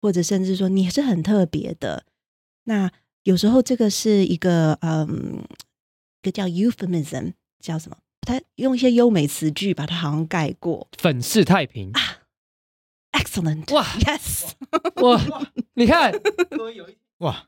[0.00, 2.04] 或者甚至说你是很特别的。
[2.64, 2.90] 那
[3.24, 5.44] 有时候这个是一个嗯，
[6.22, 7.98] 一个叫 euphemism，叫什么？
[8.22, 12.21] 他用一些优美词句把它好像盖过，粉饰太平啊。
[13.12, 13.72] Excellent！
[13.74, 14.52] 哇，Yes！
[15.02, 15.20] 哇，
[15.74, 16.12] 你看，
[17.18, 17.44] 哇，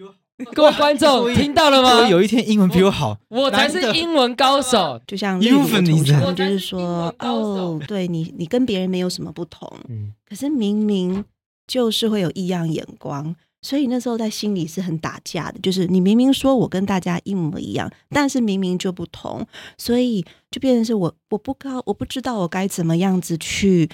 [0.53, 2.09] 各位观众听到了吗？
[2.09, 5.01] 有一天英文比我好，我才是英文高手。
[5.07, 11.25] 就像英文同学，就是说，哦，对你，你跟别人没有什么不同，嗯，可是明明
[11.67, 15.59] 就是会有异样眼光，所以那时候在心里是很打架的。
[15.61, 19.47] 就是你明明说我跟大家一模一样，但是明明就不同，
[19.79, 23.89] 所以就变成是我我不高，我不知道我该怎么样子去。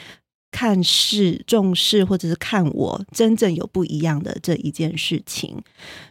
[0.50, 5.56] 看事重视，或者是看我真正有不一样的这一件事情，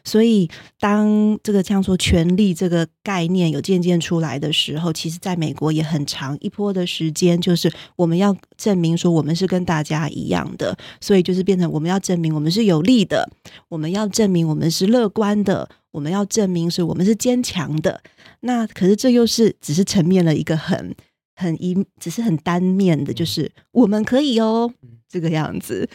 [0.04, 13.30] 所以当这个像说权力这个概念有渐渐出来的时候，其实在美国也很长一波的时间，就是我们要证明说我们是跟大家一样的，所以就是变成我们要证明我们是有利的，
[13.68, 18.02] 我们要证明我们是乐观的，我们要证明是我们是坚强的。
[18.42, 20.96] 那可是这又是只是层面了一个很。
[21.40, 24.74] 很一，只是很单面的，就是我们可以哦，
[25.08, 25.90] 这个样子。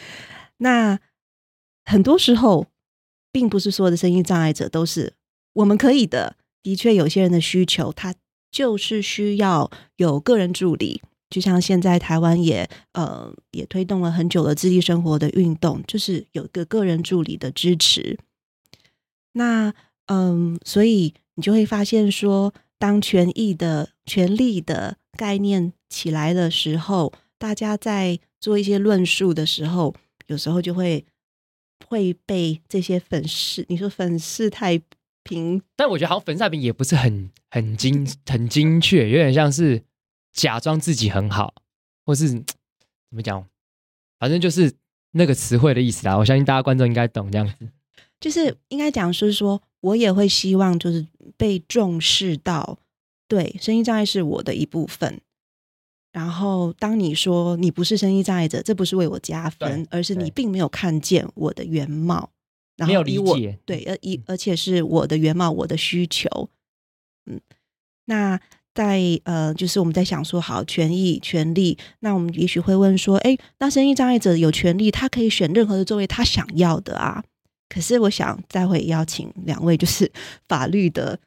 [0.57, 0.99] 那
[1.85, 2.65] 很多时候，
[3.31, 5.13] 并不是所有的声音障碍者都是
[5.53, 6.35] 我们可以的。
[6.63, 8.15] 的确，有些人的需求，他
[8.51, 11.01] 就是需要有个人助理。
[11.29, 18.17] 就像现在台湾也呃也推动了很久的自立生活的运动，就是有个个人助理的支持。
[19.33, 19.73] 那
[20.07, 29.95] 嗯，所以你就会发现说，当权益的权利的概念起来的时候，大家在做一些论述的时候，
[30.27, 31.05] 有时候就会
[31.87, 34.81] 会被这些粉饰，你说粉饰太
[35.23, 39.83] 平，但我觉得好像粉饰太平也不是很很精很精确，有点像是
[40.33, 41.53] 假装自己很好，
[42.05, 42.45] 或是怎
[43.11, 43.47] 么讲，
[44.19, 44.73] 反正就是
[45.11, 46.17] 那个词汇的意思啦。
[46.17, 47.69] 我相信大家观众应该懂这样子，
[48.19, 51.05] 就是应该讲是说，我也会希望就是
[51.37, 52.77] 被重视到，
[53.27, 55.21] 对，声音障碍是我的一部分。
[56.11, 62.29] 然后，当你说你不是声音障碍者，这不是为我加分，而是你并没有看见我的原貌，
[62.77, 66.49] 然后以我对，而一而且是我的原貌，我的需求。
[67.25, 67.41] 嗯，
[68.05, 68.39] 那
[68.73, 77.23] 在呃，就是我们在想说，好，权益、权利，那我们也许会问说，哎，那声音障碍者有权利，他可以选任何的座位，他想要的啊。
[77.67, 80.09] 可是，我想再会邀请两位就是
[80.47, 81.19] 法律的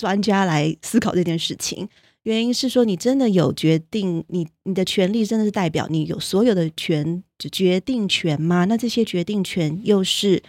[0.00, 1.86] 专家来思考这件事情。
[2.22, 8.64] 原因是说，你真的有决定，你你的权利真的是代表你有所有的权就决定权吗？
[8.64, 10.42] 那这些决定权又是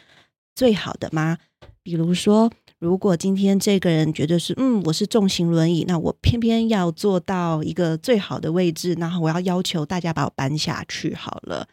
[0.56, 1.38] 最好的吗？
[1.84, 2.50] 比如说，
[2.80, 11.68] 如果今天这个人觉得是，嗯，我是重型轮椅，那我偏偏要坐到一个最好的位置，然后我要要求大家把我搬下去好了。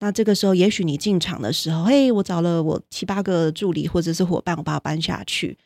[0.00, 5.56] 那这个时候，也许你进场的时候，嘿，我找了我七八个助理或者是伙伴，我把我搬下去。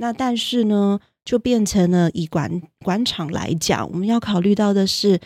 [0.00, 5.20] 那但是呢，就变成了以管管场来讲，我们要考虑到的是，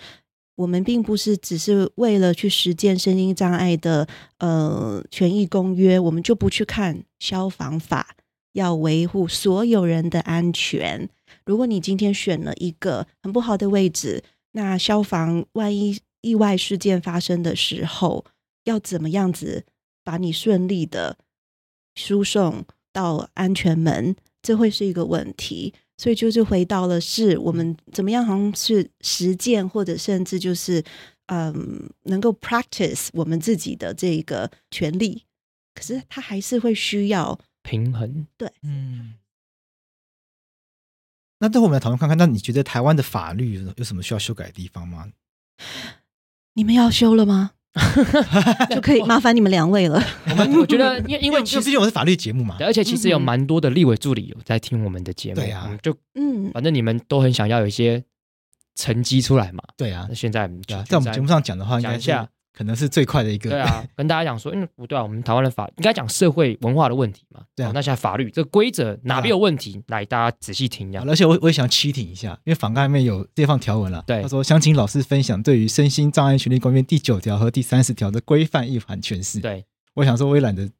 [0.57, 4.09] 我们并不是只是为了去实践声音障碍的
[4.39, 8.17] 呃权益公约，我们就不去看消防法，
[8.55, 11.09] 要维护所有人的安全。
[11.47, 18.25] 如果你今天选了一个很不好的位置，那消防万一意外事件发生的时候，
[18.65, 19.65] 要怎么样子
[20.03, 21.17] 把你顺利的
[21.95, 24.17] 输送到安全门？
[24.45, 25.75] 这会是一个问题。
[25.97, 30.83] 所以就是回到了，是我们怎么样，好像是实践，或者甚至就是，
[31.27, 35.23] 嗯，能够 practice 我们自己的这个权利，
[35.73, 38.27] 可是他还是会需要平衡。
[38.37, 39.15] 对，嗯。
[41.39, 45.13] 那最后我们来讨论看看，那你觉得台湾的法律有什么需要修改的地方吗？
[46.55, 47.53] 你们要修了吗？
[48.71, 50.01] 就可以麻烦你们两位了。
[50.31, 55.37] 我们我觉得， 因为因为其实因为我是法律节目嘛，而且其实有蛮多的立委助理有在听我们的节目。
[55.37, 58.03] 对啊，就嗯，反正你们都很想要有一些
[58.77, 59.63] 成绩出来嘛。
[59.77, 60.49] 对啊，那现在
[60.87, 62.29] 在我们节目上讲的话，讲一下。
[62.57, 63.51] 可能是最快的一个。
[63.51, 67.43] 对啊， 跟大家讲说，嗯，不对啊，我们台湾的法应该讲社会文化的问题嘛。
[67.57, 69.83] 对啊，那现在法律这个规则哪边有问题？
[69.89, 71.03] 来，大家仔细听一下。
[71.07, 74.05] 而且我我也想期挺一下，因为法案里面有这放条文了。
[74.07, 79.41] 对，他说想请老师分享对于身心障碍权利公约第九条和第三十条的规范意涵诠释。
[79.41, 80.71] 对，我想说我也懒得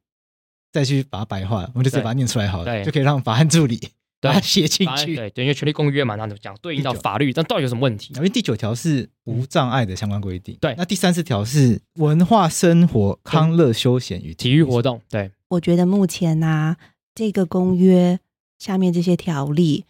[0.71, 3.79] 再去把它白话，我们就直接把它念出来好了，对，就可以让法案助理。
[4.25, 8.13] 把它写进去，对，对，因为权利公约嘛，那就讲对应到法律，但到底有什么问题？
[8.15, 10.75] 因为第九条是无障碍的相关规定，对。
[10.77, 15.31] 那第三十条是文化生活、康乐休闲与体育活动，对。
[15.49, 16.77] 我觉得目前呢、啊，
[17.13, 18.19] 这个公约
[18.57, 19.85] 下面这些条例，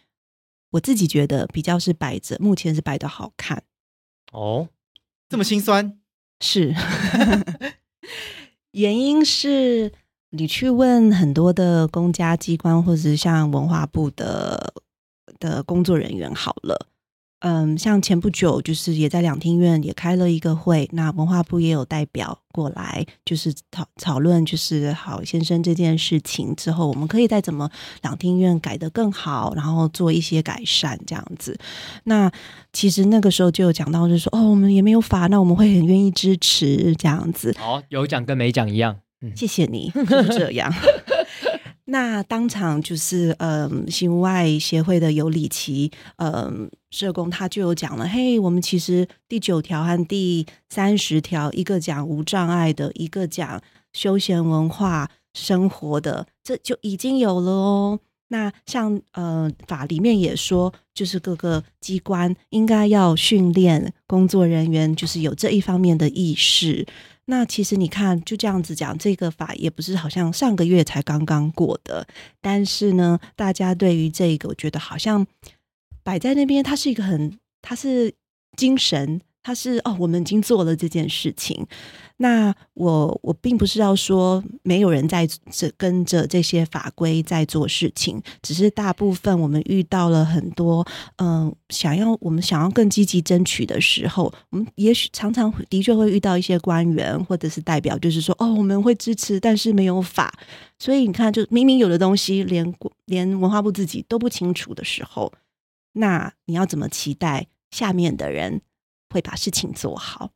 [0.70, 3.62] 我自己觉得比较是摆着，目前是摆的好看。
[4.32, 4.68] 哦，
[5.28, 5.98] 这么心酸？
[6.40, 6.74] 是，
[8.72, 9.92] 原因是。
[10.36, 14.72] 你去问很多的公家机关，或者是像文化部的
[15.38, 16.86] 的工作人员好了，
[17.40, 27.70] 嗯，像前不久就是也在两厅院也开了一个会，那文化部也有代表过来，就是讨讨论，就是郝先生这件事情之后，我们可以再怎么
[28.02, 31.58] 两厅院改得更好，然后做一些改善这样子。
[32.04, 32.30] 那
[32.72, 37.54] 其实那个时候就有讲到，就是说哦，我们也没有法，那我们会很愿意支持这样子。
[37.58, 38.96] 好，有讲跟没讲一样。
[39.34, 40.72] 谢谢你，就是这样。
[41.88, 53.62] 那当场就是，嗯，心无碍协会的尤里奇，嗯，社工他就有讲了，嘿，我们其实第九条和第三十条，一个讲无障碍的，一个讲
[53.92, 58.00] 休闲文化生活的，这就已经有了哦。
[58.28, 66.84] 那像，呃，法里面也说，就是各个机关应该要训练工作人员，就是有这一方面的意识。
[67.26, 72.06] 那其实你看，就这样子讲，这个法也不是好像上个月才刚刚过的，
[72.40, 75.26] 但是呢，大家对于这个，我觉得好像
[76.02, 78.14] 摆在那边，它是一个很，它是
[78.56, 79.20] 精神。
[79.46, 81.64] 他是哦，我们已经做了这件事情。
[82.16, 90.84] 那我我并不是要说没有人在这跟着这些法规在做事情，只是大部分我们遇到了很多
[91.18, 100.36] 嗯、想要我们想要更积极争取的时候，我们也许常常的确会遇到一些官员或者是代表，就是说哦，我们会支持，但是没有法。
[100.80, 102.74] 所以你看，就明明有的东西连
[103.04, 105.32] 连文化部自己都不清楚的时候，
[105.92, 108.62] 那你要怎么期待下面的人？
[109.10, 110.30] 会把事情做好。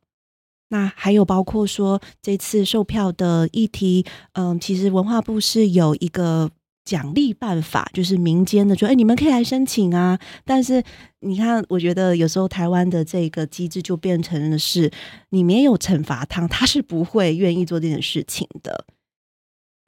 [0.69, 6.49] 那还有包括说这次售票的议题，嗯，其实文化部是有一个
[6.85, 10.17] 奖励办法，就是民间的说，哎，你们可以来申请啊。
[10.45, 10.81] 但是
[11.19, 14.89] 你看，我觉得有时候台湾的这个机制就变成了是，
[15.31, 18.85] 你没有惩罚他，他是不会愿意做这件事情的。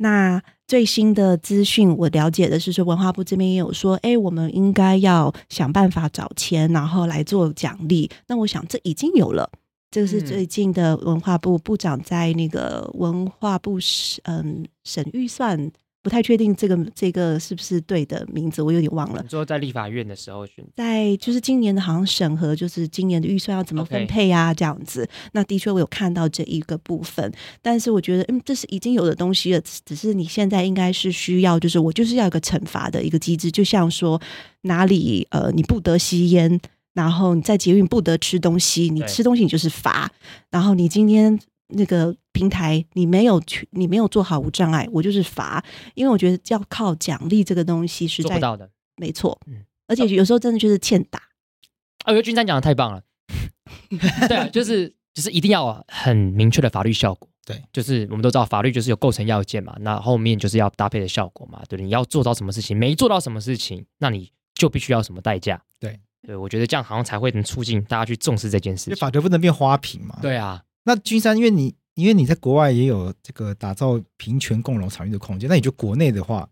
[0.04, 8.12] 那最新的资讯我了解的是说，文化部这边也有说，哎，我们应该要想办法找钱，然后来做奖励。
[8.28, 9.50] 那我想这已经有了。
[9.92, 15.72] 这个是最近的文化部部长在那个文化部审嗯审预算，
[16.04, 19.24] 不太确定这个这个是不是对的名字，我有点忘了。
[19.24, 25.08] 最后在立法院的时候选，在就是今年的好像审核，就是今年的预算要怎么分配啊.这样子。
[25.32, 34.22] 那的确我有看到这一个部分，但是我觉得嗯这是已经有的东西了，只是你现在应该是需要，就是我就是要一个惩罚的一个机制，就像说
[34.64, 36.60] 哪里呃你不得吸烟。
[36.94, 40.12] 然后你在捷运不得吃东西，你吃东西你就是罚。
[40.52, 45.64] 然后你今天那个平台你没有去，你没有做好无障碍，我就是罚。
[45.96, 49.40] 因为我觉得要靠奖励这个东西是做不到的，没错。
[49.48, 51.20] 嗯，而且有时候真的就是欠打。
[51.20, 53.02] 啊，我觉得君山讲的太棒了。
[54.28, 57.30] 对啊，就是 就是一定要很明确的法律效果。
[57.46, 61.62] 对，就是我们都知道法律就是有构成要件嘛，那后面就是要搭配的效果嘛。
[61.68, 65.62] 对，你要做到什么事情，没做到什么事情，那你就必须要什么代价。
[65.80, 66.00] 对。
[66.26, 68.96] 对，我觉得这样好像才会能促进大家去重视这件事情。
[68.96, 70.18] 法律不能变花瓶嘛？
[70.22, 70.64] 对啊。
[70.84, 76.48] 那君山，因为你因为你在国外也有这个打造平权共荣场域的空间，那你觉得国内的话，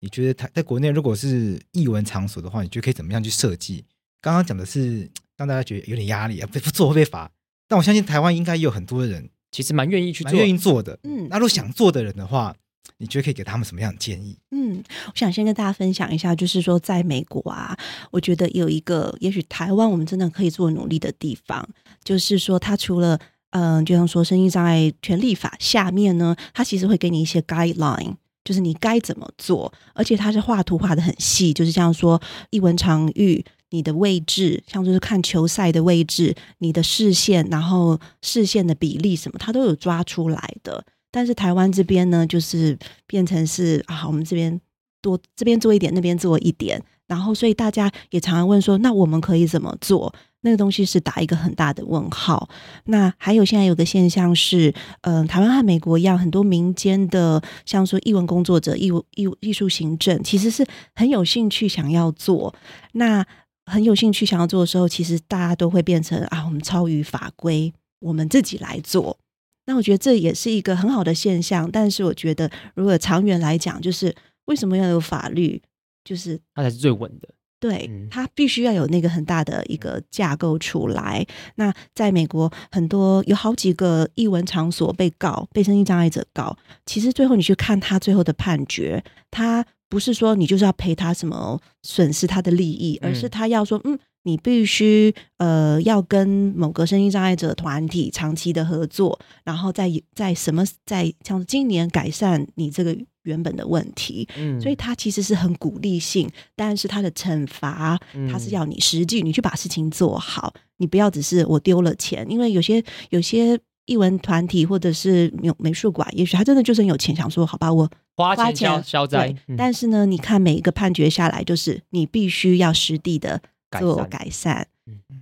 [0.00, 3.84] 你觉得台在国内如果是艺文场所的话，你觉得可以怎么样去设计？
[4.20, 7.30] 刚刚讲的是让大家觉得有点压力啊，不做会被罚。
[7.68, 10.98] 但我相信台湾应该也有很多人其实蛮愿意去做，蛮愿意做的。
[11.04, 12.54] 嗯，那如果想做的人的话。
[12.96, 14.36] 你觉得可以给他们什么样的建议？
[14.50, 17.74] 嗯，我想先跟大家分享一下，就是说，在美国啊，
[18.10, 21.66] 我觉得有一个，也许台湾我们真的可以做努力的地方，
[22.04, 23.18] 就是说，它除了
[23.50, 32.20] 嗯、就像说，身心障碍权利法下面呢，它其实会给你一些 guideline，就是你该怎么做，而且它是画图画得很细，就是像说
[32.50, 40.84] 一文长玉，你的位置，像就是看球赛的位置，你的视线，然后视线的比例什么，它都有抓出来的。
[41.10, 44.60] 但是台湾这边呢，就是变成是啊，我们这边
[45.02, 50.14] 多这边做一点，那边做一点，然后所以大家也常常问说，那我们可以怎么做？
[50.42, 52.48] 那个东西是打一个很大的问号。
[52.84, 62.54] 那还有现在有个现象是，嗯、呃，台湾和美国一样，很多民间的，像说艺文工作者、艺艺艺术行政，其实是很有兴趣想要做。
[62.92, 63.24] 那
[63.66, 69.18] 很有兴趣想要做的时候，其实大家都会变成啊，我们超于法规，我们自己来做。
[69.66, 74.12] 那我觉得这也是一个很好的现象，但是我觉得如果长远来讲，就是
[74.46, 75.62] 为什么要有法律？
[76.02, 77.28] 就是它才是最稳的。
[77.60, 81.24] 对，它必须要有那个很大的一个架构出来。
[81.56, 86.56] 那在美国，很多有好几个译文场所被告，被身心障碍者告，
[86.86, 93.98] 其实最后你去看他最后的判决，他不是说你就是要赔他什么损失他的利益，而是他要说，嗯。
[94.24, 107.98] 你必须呃要跟某个身心障碍者团体长期的合作，然后在在什么在像今年改善你这个原本的问题，嗯，所以他其实是很鼓励性，但是他的惩罚
[108.30, 123.40] 他是要你实际你去把事情做好，你不要只是我丢了钱，因为有些有些艺文团体或者是美美术馆，也许他真的就是很有钱，想说好吧，我花钱消消灾，但是呢，你看每一个判决下来，就是你必须要实地的。
[123.78, 124.66] 做改善，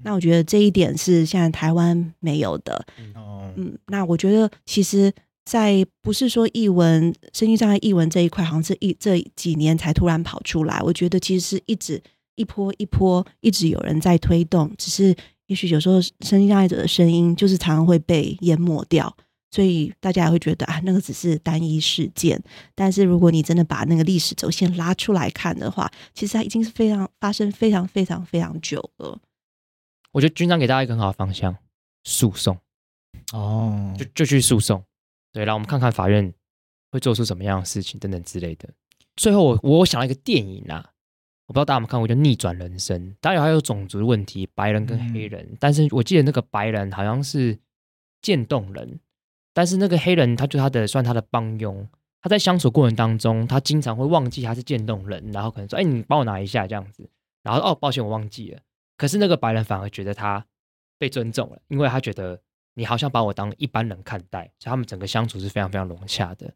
[0.03, 2.83] 那我觉得这一点是现在台湾没有的。
[2.97, 5.13] 嗯，那我觉得其实，
[5.49, 10.79] 在不是说译文、身心障碍译文这一块，好像是一这几年才突然跑出来。
[10.83, 12.03] 我觉得其实是一直
[12.35, 19.17] 一波一波，一直有人在推动，只是也许有时候身心障碍者的声音就是常常会被淹没掉。
[19.51, 22.39] 所以大家也会觉得啊，那个只是单一事件。
[22.75, 29.19] 但是如果你真的把那个历史轴线拉出来看的话，其实它已经是非常发生非常非常非常久了。
[30.13, 31.57] 我觉得军长给大家一个很好的方向，
[32.05, 32.59] 诉讼
[33.33, 34.85] 哦，就就去诉讼。
[35.39, 36.35] 对，然后我们看看法院
[36.91, 38.69] 会做出什么样的事情等等之类的。
[39.15, 40.85] 最后我我想到一个电影啊，
[41.47, 43.01] 我不知道大家有没有看过，叫《逆转人生》。
[43.21, 45.47] 当然还有种族的问题，白人跟黑人。
[45.49, 47.57] 嗯、但是我记得那个白人好像是
[48.21, 48.99] 渐冻人。
[49.55, 51.89] 但是那个黑人，他就他的算他的帮佣，
[52.21, 57.09] 他在相处过程当中，他经常会忘记他是渐冻人，然后可能说：“哎，你帮我拿一下这样子。”
[57.45, 58.61] 然后哦，抱歉，我忘记了。
[58.97, 60.45] 可是那个白人反而觉得他
[60.99, 62.41] 被尊重了，因为他觉得
[62.79, 66.55] 你好像把我当一般人看待，所以他们整个相处是非常非常融洽的。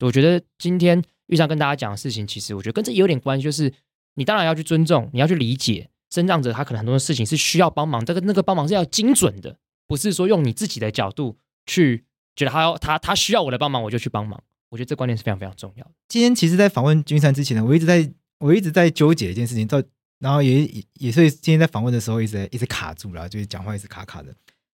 [0.00, 3.72] 我觉得今天遇上跟大家讲的事情，其实我觉得跟这有点关系，就是
[4.16, 9.56] 你当然要去尊重，你要去理解身障者他可能很多的事情是需要帮忙，这个那个帮忙是要精准的，
[9.86, 12.04] 不是说用你自己的角度去
[12.36, 14.42] 觉得他要他他需要我的帮忙，我就去帮忙。
[14.68, 15.92] 我觉得这观念是非常非常重要的。
[16.08, 19.82] 今天其实，在访问君山之前呢，我一直在我一直在纠结一件事情，到
[20.18, 24.34] 然后也也也所以今天在访问的时候，一直在一直卡住了，就是讲话一直卡卡的，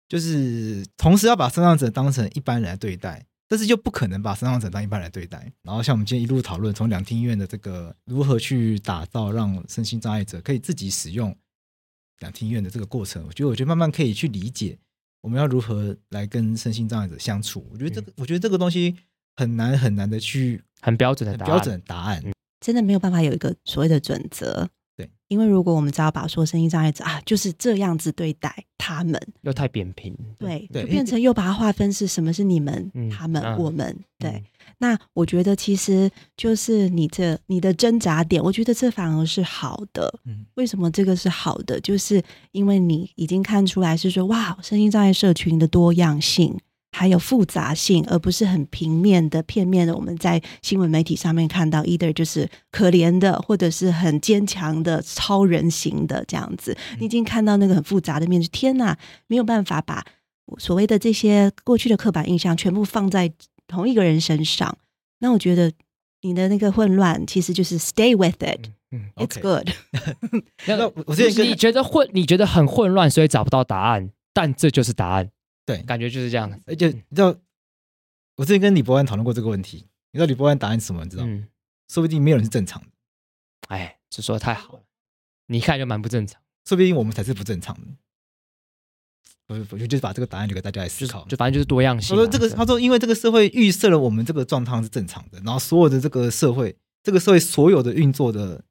[0.10, 3.26] 就是同时要把身障者当成一般人来对待。
[3.52, 5.52] 但是又不可能把身障者当一般人来对待。
[5.64, 11.36] 然后像我们今天一路讨论，从两厅院的这个如何去打造让身心障碍者可以自己使用
[12.20, 14.78] 两厅院的这个过程，我觉得我觉得慢慢可以去理解
[15.22, 17.68] 我们要如何来跟身心障碍者相处。
[17.72, 18.96] 我觉得这个我觉得这个东西
[19.36, 22.24] 很难很难的去很标准的标准答案，
[22.60, 24.70] 真的没有办法有一个所谓的准则。
[25.00, 34.44] 对，因为如果我们只要把说身心障碍者啊就是这样子对待他们，又太扁平，对，对，就变成又把它划分是什么是你们、嗯、他们、嗯、我们，对、嗯。
[34.78, 40.14] 那我觉得其实就是你这你的挣扎点，我觉得这反而是好的。
[40.26, 41.80] 嗯，为什么这个是好的？
[41.80, 42.22] 就是
[42.52, 46.60] 因为你已经看出来是说，哇，身心障碍社群的多样性。
[46.92, 49.96] 还有复杂性，而不是很平面的、片面的。
[49.96, 56.76] 我们在新闻媒体上面看到，either 就是可怜的，或者是很坚强的、超人型的这样子。
[57.00, 60.04] 你已经看到那个很复杂的面，天哪，没有办法把
[60.58, 63.32] 所谓的这些过去的刻板印象全部放在
[63.68, 64.78] 同一个人身上。
[65.20, 65.72] 那我觉得
[66.22, 69.70] 你的那个混乱，其实就是 stay with it，嗯，it's good。
[70.66, 75.30] 那个，我是你觉得混，你觉得很混乱，所以找不到答案，但这就是答案。
[75.70, 76.50] 对，感觉就是这样。
[76.66, 77.28] 而且你知道，
[78.38, 79.86] 我之前跟李博安讨论过这个问题。
[80.12, 81.04] 你知道李博安答案是什么？
[81.04, 81.30] 你知道吗？
[81.32, 81.48] 嗯，
[81.88, 82.88] 说不定没有人是正常的。
[83.68, 84.84] 哎，这说的太好了。
[85.46, 86.42] 你一看就蛮不正常。
[86.66, 87.88] 说不定我们才是不正常的。
[89.46, 91.22] 不是，我就就是把这个答案留给大家来思考。
[91.26, 92.16] 就，就反正就是多样性。
[92.16, 98.64] 他说这个，他说因为这个社会预设了我们这个状况是正常的，然后所有的这个社会，这个社会所有的运作的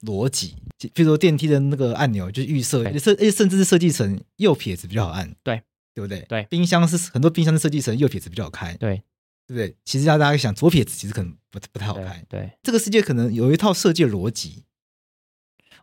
[0.00, 0.56] 逻辑，
[0.94, 5.34] 比如说电梯的那个按钮，就是预设设，甚至是设计成右撇子比较好按。
[5.42, 5.62] 对。
[5.94, 6.20] 对不对？
[6.28, 8.96] 对，冰箱是很多冰箱的设计成右撇子比较好开，对，
[9.46, 9.76] 对不对？
[9.84, 12.40] 其实让大家想左撇子其实可能不不太好开，对。
[12.40, 14.64] 对，这个世界可能有一套设计逻辑，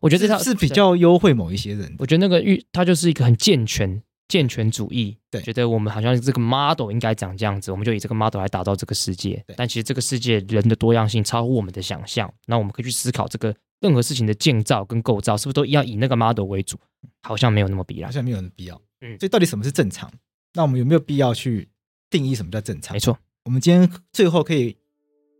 [0.01, 1.95] 我觉得这套是，是比较优惠某一些人。
[1.99, 9.43] 我觉得那个预，它就是一个很健全健全主义，对，觉得我们好像这个 model 应该长这样子，我们就以这个 model 来打造这个世界。
[9.55, 16.77] 但其实这个世界人的多样性超乎我们的想象，那我们可以去思考这个任何事情的建造跟构造是不是都要以那个 model 为主？
[17.23, 18.81] 好像没有那么必要，好像没有那么必要。
[19.01, 20.11] 嗯，所以到底什么是正常？
[20.53, 21.67] 那我们有没有必要去
[22.09, 22.93] 定义什么叫正常？
[22.93, 24.75] 没错，我们今天最后可以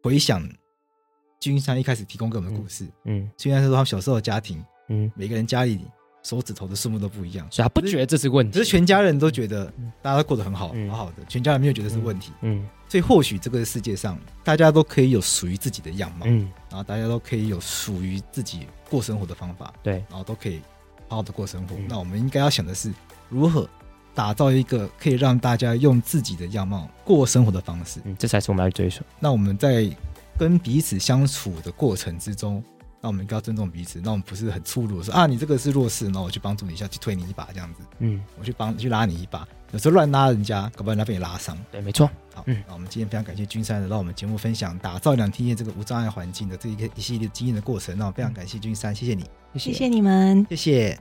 [0.04, 0.48] 回想
[1.40, 2.88] 君山一开始提供给我们的故事。
[3.06, 5.80] 嗯，君山说他们小时候的家庭，嗯，每个人家里
[6.24, 9.66] 手指头的数目都不一样，所以他不觉得这是问题，可是全家人都觉得
[10.02, 12.32] 大家都过得很好，好好的，全家人没有觉得是问题。
[12.42, 20.62] 嗯，所以或许这个世界上大家都可以有属于自己的样貌，嗯，然后大家都可以有属于自己过生活的方法，对，然后都可以
[21.10, 21.76] 好好的过生活。
[21.90, 22.94] 那我们应该要想的是
[23.32, 23.68] 如何。
[24.14, 29.02] 打造一个可以让大家用自己的样貌过生活的方式，嗯，这才是我们要追求。
[29.22, 29.90] 那我们在
[30.38, 32.62] 跟彼此相处的过程之中，
[33.00, 34.02] 那我们应该要尊重彼此。
[34.04, 37.84] 那我们不是很粗鲁的说啊，你这个是弱势，那我去帮助你一下，去推你一把这样子。
[38.00, 41.58] 嗯，我去帮去拉你一把，有时候乱拉人家，搞不好人家被你拉伤。
[41.72, 42.06] 对，没错。
[42.34, 47.98] 好，嗯，那我们今天非常感谢君山的，让我们节目分享打造两天夜这个无障碍环境的这一个一系列经验的过程。
[47.98, 49.24] 那我非常感谢君山，谢谢你，
[49.58, 51.00] 谢谢你们，谢谢。